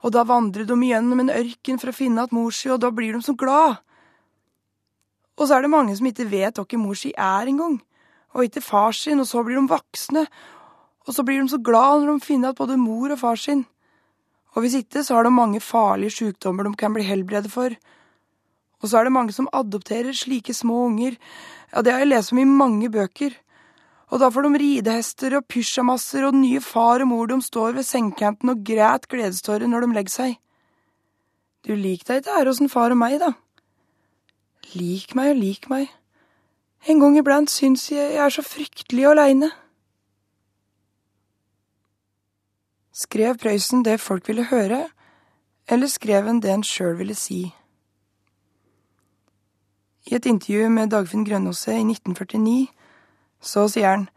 Og 0.00 0.12
da 0.14 0.24
vandrer 0.24 0.64
de 0.68 0.76
gjennom 0.86 1.20
en 1.20 1.32
ørken 1.32 1.80
for 1.80 1.92
å 1.92 1.96
finne 1.96 2.24
at 2.24 2.32
mor 2.32 2.54
si, 2.54 2.70
og 2.72 2.80
da 2.80 2.90
blir 2.94 3.16
de 3.16 3.22
så 3.24 3.34
glad. 3.36 3.80
Og 5.36 5.48
så 5.48 5.56
er 5.56 5.64
det 5.64 5.72
mange 5.72 5.96
som 5.96 6.08
ikke 6.08 6.28
vet 6.30 6.60
hvem 6.60 6.84
mor 6.84 6.96
si 6.98 7.12
er 7.16 7.48
engang, 7.48 7.78
og 8.36 8.46
ikke 8.46 8.64
far 8.64 8.96
sin, 8.96 9.20
og 9.20 9.28
så 9.28 9.44
blir 9.44 9.58
de 9.58 9.68
voksne, 9.68 10.24
og 11.08 11.16
så 11.16 11.24
blir 11.26 11.40
de 11.40 11.52
så 11.52 11.60
glad 11.64 12.04
når 12.04 12.18
de 12.18 12.26
finner 12.26 12.52
at 12.52 12.60
både 12.60 12.80
mor 12.80 13.12
og 13.12 13.20
far 13.20 13.40
sin. 13.40 13.64
Og 14.54 14.64
hvis 14.64 14.76
ikke, 14.80 15.04
så 15.04 15.16
har 15.16 15.24
de 15.24 15.32
mange 15.32 15.60
farlige 15.62 16.16
sykdommer 16.18 16.66
de 16.66 16.74
kan 16.78 16.94
bli 16.94 17.06
helbredet 17.06 17.52
for. 17.52 17.74
Og 18.80 18.88
så 18.88 18.98
er 18.98 19.06
det 19.06 19.14
mange 19.14 19.32
som 19.36 19.48
adopterer 19.52 20.16
slike 20.16 20.54
små 20.56 20.86
unger, 20.88 21.16
ja, 21.70 21.82
det 21.82 21.92
har 21.92 22.02
jeg 22.02 22.10
lest 22.10 22.32
om 22.32 22.40
i 22.42 22.48
mange 22.48 22.90
bøker 22.90 23.36
og 24.10 24.18
da 24.18 24.30
får 24.30 24.46
de 24.46 24.58
ridehester 24.58 25.36
og 25.38 25.46
pysjamaser 25.46 26.26
og 26.26 26.34
den 26.34 26.42
nye 26.42 26.62
far 26.64 27.04
og 27.04 27.10
mor 27.12 27.30
de 27.30 27.38
står 27.42 27.76
ved 27.78 27.86
sengekanten 27.86 28.50
og 28.50 28.64
græt 28.66 29.06
gledestårer 29.10 29.70
når 29.70 29.86
de 29.86 29.94
legger 29.94 30.16
seg. 30.16 30.34
Du 31.66 31.76
lik 31.76 32.06
deg 32.08 32.22
ikke 32.22 32.34
her 32.34 32.50
hos 32.50 32.60
en 32.62 32.72
far 32.72 32.90
og 32.90 32.98
meg, 32.98 33.20
da. 33.22 33.34
Lik 34.74 35.14
meg 35.14 35.34
og 35.34 35.42
lik 35.42 35.70
meg, 35.70 35.90
En 36.88 37.00
gang 37.00 37.18
iblant 37.18 37.50
syns 37.52 37.90
jeg 37.92 38.14
jeg 38.14 38.24
er 38.24 38.32
så 38.32 38.42
fryktelig 38.42 39.04
aleine. 39.04 39.50
Skrev 42.92 43.36
Prøysen 43.36 43.84
det 43.84 44.00
folk 44.00 44.28
ville 44.28 44.44
høre, 44.44 44.88
eller 45.68 45.86
skrev 45.86 46.24
han 46.24 46.40
det 46.40 46.50
han 46.50 46.64
sjøl 46.64 46.96
ville 46.98 47.14
si? 47.14 47.52
I 50.08 50.14
et 50.14 50.26
intervju 50.26 50.68
med 50.68 50.90
Dagfinn 50.90 51.24
Grønåse 51.24 51.76
i 51.76 51.84
1949 51.84 52.68
så 53.40 53.66
sier 53.68 53.88
han 53.88 54.08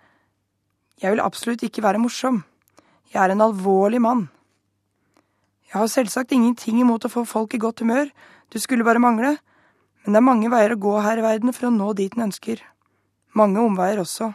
Jeg 1.01 1.11
vil 1.11 1.23
absolutt 1.23 1.63
ikke 1.63 1.83
være 1.83 1.99
morsom. 1.99 2.43
Jeg 3.11 3.21
er 3.23 3.33
en 3.33 3.41
alvorlig 3.43 3.99
mann. 4.01 4.27
Jeg 5.67 5.79
har 5.79 5.89
selvsagt 5.89 6.31
ingenting 6.31 6.79
imot 6.79 7.05
å 7.05 7.11
få 7.11 7.25
folk 7.25 7.55
i 7.55 7.59
godt 7.61 7.81
humør, 7.81 8.11
du 8.53 8.59
skulle 8.61 8.85
bare 8.85 9.01
mangle, 9.01 9.37
men 10.03 10.13
det 10.13 10.19
er 10.19 10.27
mange 10.27 10.51
veier 10.53 10.75
å 10.75 10.79
gå 10.79 10.93
her 11.01 11.17
i 11.17 11.25
verden 11.25 11.53
for 11.55 11.67
å 11.67 11.73
nå 11.73 11.87
dit 11.97 12.13
en 12.13 12.27
ønsker. 12.27 12.61
Mange 13.33 13.57
omveier 13.63 14.03
også. 14.03 14.29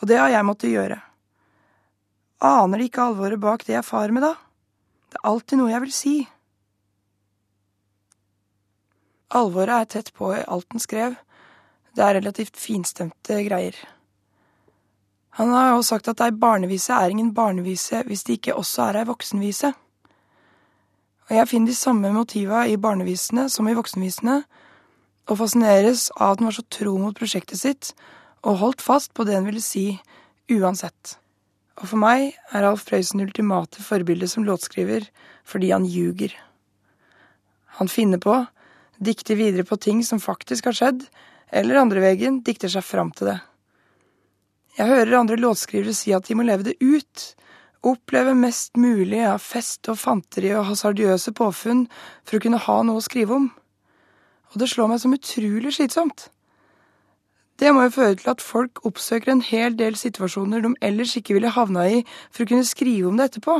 Og 0.00 0.08
det 0.10 0.18
har 0.18 0.32
jeg 0.32 0.46
måttet 0.48 0.72
gjøre. 0.72 0.98
Aner 2.42 2.80
de 2.80 2.88
ikke 2.88 3.04
alvoret 3.04 3.38
bak 3.40 3.62
det 3.68 3.76
jeg 3.76 3.86
farer 3.86 4.16
med, 4.16 4.24
da? 4.24 4.34
Det 5.12 5.20
er 5.20 5.28
alltid 5.30 5.60
noe 5.60 5.70
jeg 5.70 5.84
vil 5.84 5.94
si. 5.94 6.14
Alvoret 9.36 9.76
er 9.76 9.90
tett 9.94 10.10
på 10.16 10.32
i 10.34 10.42
alt 10.42 10.66
den 10.72 10.82
skrev. 10.82 11.14
Det 11.96 12.04
er 12.04 12.16
relativt 12.20 12.58
finstemte 12.60 13.40
greier. 13.46 13.76
Han 15.38 15.52
har 15.54 15.74
jo 15.74 15.84
sagt 15.86 16.08
at 16.10 16.20
ei 16.24 16.32
barnevise 16.34 16.94
er 16.94 17.12
ingen 17.12 17.32
barnevise 17.34 18.02
hvis 18.06 18.24
det 18.26 18.38
ikke 18.38 18.56
også 18.58 18.88
er 18.88 19.00
ei 19.00 19.08
voksenvise. 19.08 19.72
Og 21.30 21.36
jeg 21.36 21.48
finner 21.48 21.70
de 21.70 21.78
samme 21.78 22.10
motiva 22.12 22.64
i 22.66 22.78
barnevisene 22.80 23.46
som 23.52 23.68
i 23.70 23.76
voksenvisene, 23.78 24.40
og 25.30 25.38
fascineres 25.38 26.08
av 26.16 26.34
at 26.34 26.40
han 26.40 26.48
var 26.48 26.56
så 26.56 26.66
tro 26.74 26.96
mot 26.98 27.14
prosjektet 27.14 27.60
sitt 27.60 27.92
og 28.42 28.58
holdt 28.64 28.82
fast 28.82 29.12
på 29.14 29.26
det 29.28 29.36
han 29.36 29.46
ville 29.46 29.62
si, 29.62 30.00
uansett. 30.50 31.16
Og 31.78 31.92
for 31.92 32.02
meg 32.02 32.34
er 32.50 32.66
Alf 32.66 32.82
Prøysen 32.88 33.22
ultimate 33.22 33.82
forbilde 33.84 34.26
som 34.28 34.44
låtskriver 34.44 35.06
fordi 35.48 35.70
han 35.70 35.86
ljuger. 35.86 36.34
Han 37.78 37.88
finner 37.88 38.18
på, 38.20 38.34
dikter 38.98 39.38
videre 39.38 39.64
på 39.64 39.78
ting 39.80 40.02
som 40.04 40.20
faktisk 40.20 40.68
har 40.68 40.76
skjedd, 40.76 41.06
eller 41.50 41.80
andre 41.80 42.02
veien 42.04 42.40
dikter 42.46 42.70
seg 42.72 42.86
fram 42.86 43.12
til 43.16 43.32
det. 43.32 43.38
Jeg 44.78 44.88
hører 44.88 45.18
andre 45.18 45.38
låtskrivere 45.40 45.94
si 45.96 46.14
at 46.14 46.28
de 46.28 46.36
må 46.38 46.46
leve 46.46 46.70
det 46.70 46.76
ut, 46.80 47.24
oppleve 47.86 48.34
mest 48.36 48.76
mulig 48.78 49.22
av 49.26 49.40
fest 49.42 49.88
og 49.90 49.98
fanteri 49.98 50.52
og 50.54 50.68
hasardiøse 50.68 51.32
påfunn 51.36 51.86
for 52.24 52.38
å 52.38 52.44
kunne 52.44 52.60
ha 52.60 52.76
noe 52.86 53.00
å 53.00 53.04
skrive 53.04 53.36
om. 53.36 53.48
Og 54.50 54.60
det 54.60 54.70
slår 54.70 54.92
meg 54.92 55.02
som 55.02 55.16
utrolig 55.16 55.74
slitsomt. 55.76 56.28
Det 57.60 57.74
må 57.76 57.84
jo 57.84 57.92
føre 57.92 58.16
til 58.16 58.30
at 58.32 58.40
folk 58.40 58.80
oppsøker 58.88 59.34
en 59.34 59.44
hel 59.44 59.76
del 59.76 59.98
situasjoner 60.00 60.62
de 60.64 60.72
ellers 60.86 61.12
ikke 61.18 61.36
ville 61.36 61.52
havna 61.52 61.86
i 61.92 61.98
for 62.32 62.44
å 62.44 62.50
kunne 62.52 62.68
skrive 62.68 63.10
om 63.10 63.20
det 63.20 63.30
etterpå. 63.30 63.58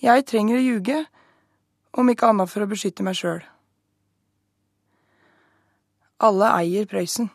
Jeg 0.00 0.24
trenger 0.30 0.56
å 0.56 0.64
ljuge, 0.64 1.02
om 2.00 2.08
ikke 2.08 2.30
annet 2.30 2.48
for 2.48 2.64
å 2.64 2.70
beskytte 2.70 3.04
meg 3.04 3.18
sjøl. 3.18 3.42
Alle 6.20 6.50
eier 6.52 6.84
Prøysen. 6.84 7.30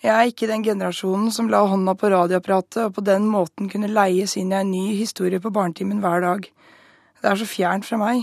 Jeg 0.00 0.10
er 0.14 0.30
ikke 0.30 0.46
den 0.48 0.62
generasjonen 0.64 1.28
som 1.34 1.50
la 1.52 1.58
hånda 1.68 1.92
på 2.00 2.08
radioapparatet 2.08 2.78
og 2.86 2.94
på 2.96 3.02
den 3.04 3.26
måten 3.28 3.68
kunne 3.68 3.90
leies 3.92 4.38
inn 4.40 4.54
i 4.54 4.56
en 4.56 4.70
ny 4.72 4.94
historie 4.96 5.42
på 5.44 5.52
barnetimen 5.52 6.00
hver 6.00 6.24
dag. 6.24 6.46
Det 7.20 7.28
er 7.28 7.36
så 7.36 7.48
fjernt 7.50 7.84
fra 7.84 7.98
meg. 8.00 8.22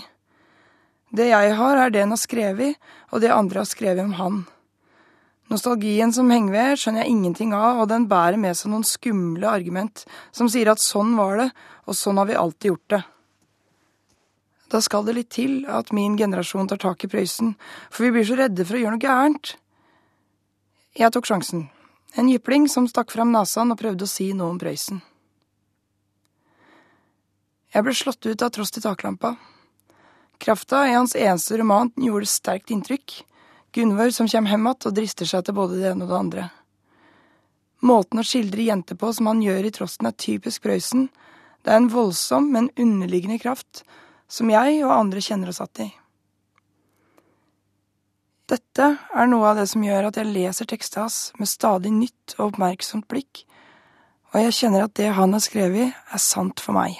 Det 1.13 1.27
jeg 1.29 1.53
har, 1.59 1.77
er 1.77 1.93
det 1.93 2.01
han 2.07 2.15
har 2.15 2.21
skrevet, 2.23 2.79
og 3.13 3.21
det 3.21 3.29
andre 3.35 3.61
har 3.61 3.69
skrevet 3.69 4.01
om 4.01 4.15
han. 4.17 4.39
Nostalgien 5.53 6.09
som 6.11 6.33
henger 6.33 6.57
ved, 6.57 6.81
skjønner 6.81 7.05
jeg 7.05 7.13
ingenting 7.13 7.53
av, 7.53 7.83
og 7.83 7.91
den 7.93 8.09
bærer 8.09 8.41
med 8.41 8.57
seg 8.57 8.73
noen 8.73 8.87
skumle 8.87 9.45
argument 9.45 10.07
som 10.33 10.49
sier 10.49 10.73
at 10.73 10.81
sånn 10.81 11.13
var 11.21 11.37
det, 11.43 11.51
og 11.85 12.01
sånn 12.01 12.17
har 12.17 12.31
vi 12.33 12.41
alltid 12.41 12.73
gjort 12.73 12.97
det. 12.97 13.03
Da 14.67 14.81
skal 14.83 15.05
det 15.07 15.15
litt 15.15 15.29
til 15.31 15.61
at 15.71 15.93
min 15.95 16.17
generasjon 16.19 16.67
tar 16.67 16.79
tak 16.81 17.05
i 17.05 17.09
Prøysen, 17.11 17.53
for 17.89 18.03
vi 18.03 18.11
blir 18.17 18.27
så 18.27 18.35
redde 18.35 18.65
for 18.67 18.75
å 18.75 18.81
gjøre 18.81 18.97
noe 18.97 19.03
gærent. 19.03 19.53
Jeg 20.97 21.13
tok 21.15 21.29
sjansen. 21.29 21.67
En 22.17 22.27
jypling 22.31 22.67
som 22.71 22.87
stakk 22.89 23.13
fram 23.13 23.31
nesen 23.31 23.71
og 23.71 23.79
prøvde 23.79 24.03
å 24.03 24.11
si 24.11 24.31
noe 24.33 24.51
om 24.51 24.59
Prøysen. 24.59 24.99
Jeg 27.71 27.83
ble 27.85 27.93
slått 27.95 28.25
ut 28.25 28.43
av 28.43 28.51
Trost 28.55 28.79
i 28.79 28.83
taklampa. 28.83 29.35
Krafta 30.41 30.83
i 30.87 30.95
hans 30.95 31.15
eneste 31.15 31.59
roman 31.61 31.91
gjorde 31.95 32.29
sterkt 32.31 32.71
inntrykk. 32.73 33.21
Gunvor 33.75 34.11
som 34.15 34.27
kommer 34.27 34.51
hjem 34.51 34.67
igjen 34.67 34.89
og 34.89 34.95
drister 34.97 35.29
seg 35.29 35.45
til 35.45 35.55
både 35.57 35.79
det 35.79 35.91
ene 35.91 36.07
og 36.07 36.11
det 36.11 36.17
andre. 36.17 36.47
Måten 37.87 38.19
å 38.19 38.25
skildre 38.25 38.65
jenter 38.67 38.97
på 38.97 39.11
som 39.13 39.29
han 39.29 39.43
gjør 39.45 39.67
i 39.69 39.71
Trosten, 39.75 40.09
er 40.09 40.17
typisk 40.17 40.65
Prøysen. 40.65 41.07
Det 41.63 41.71
er 41.71 41.79
en 41.83 41.91
voldsom, 41.93 42.49
men 42.51 42.71
underliggende 42.75 43.39
kraft 43.43 43.83
som 44.27 44.51
jeg 44.51 44.83
og 44.83 44.93
andre 44.93 45.23
kjenner 45.23 45.51
oss 45.51 45.61
igjen 45.63 45.87
i. 45.87 45.93
Dette 48.47 48.85
er 48.95 49.27
noe 49.27 49.49
av 49.49 49.57
det 49.59 49.65
som 49.67 49.83
gjør 49.83 50.07
at 50.07 50.19
jeg 50.19 50.29
leser 50.31 50.67
tekstet 50.69 51.01
hans 51.01 51.17
med 51.39 51.49
stadig 51.51 51.91
nytt 51.91 52.37
og 52.37 52.53
oppmerksomt 52.53 53.07
blikk, 53.11 53.43
og 54.31 54.39
jeg 54.39 54.55
kjenner 54.55 54.85
at 54.85 54.95
det 54.99 55.09
han 55.15 55.35
har 55.35 55.43
skrevet, 55.43 55.91
er 55.91 56.21
sant 56.23 56.63
for 56.63 56.75
meg. 56.77 56.95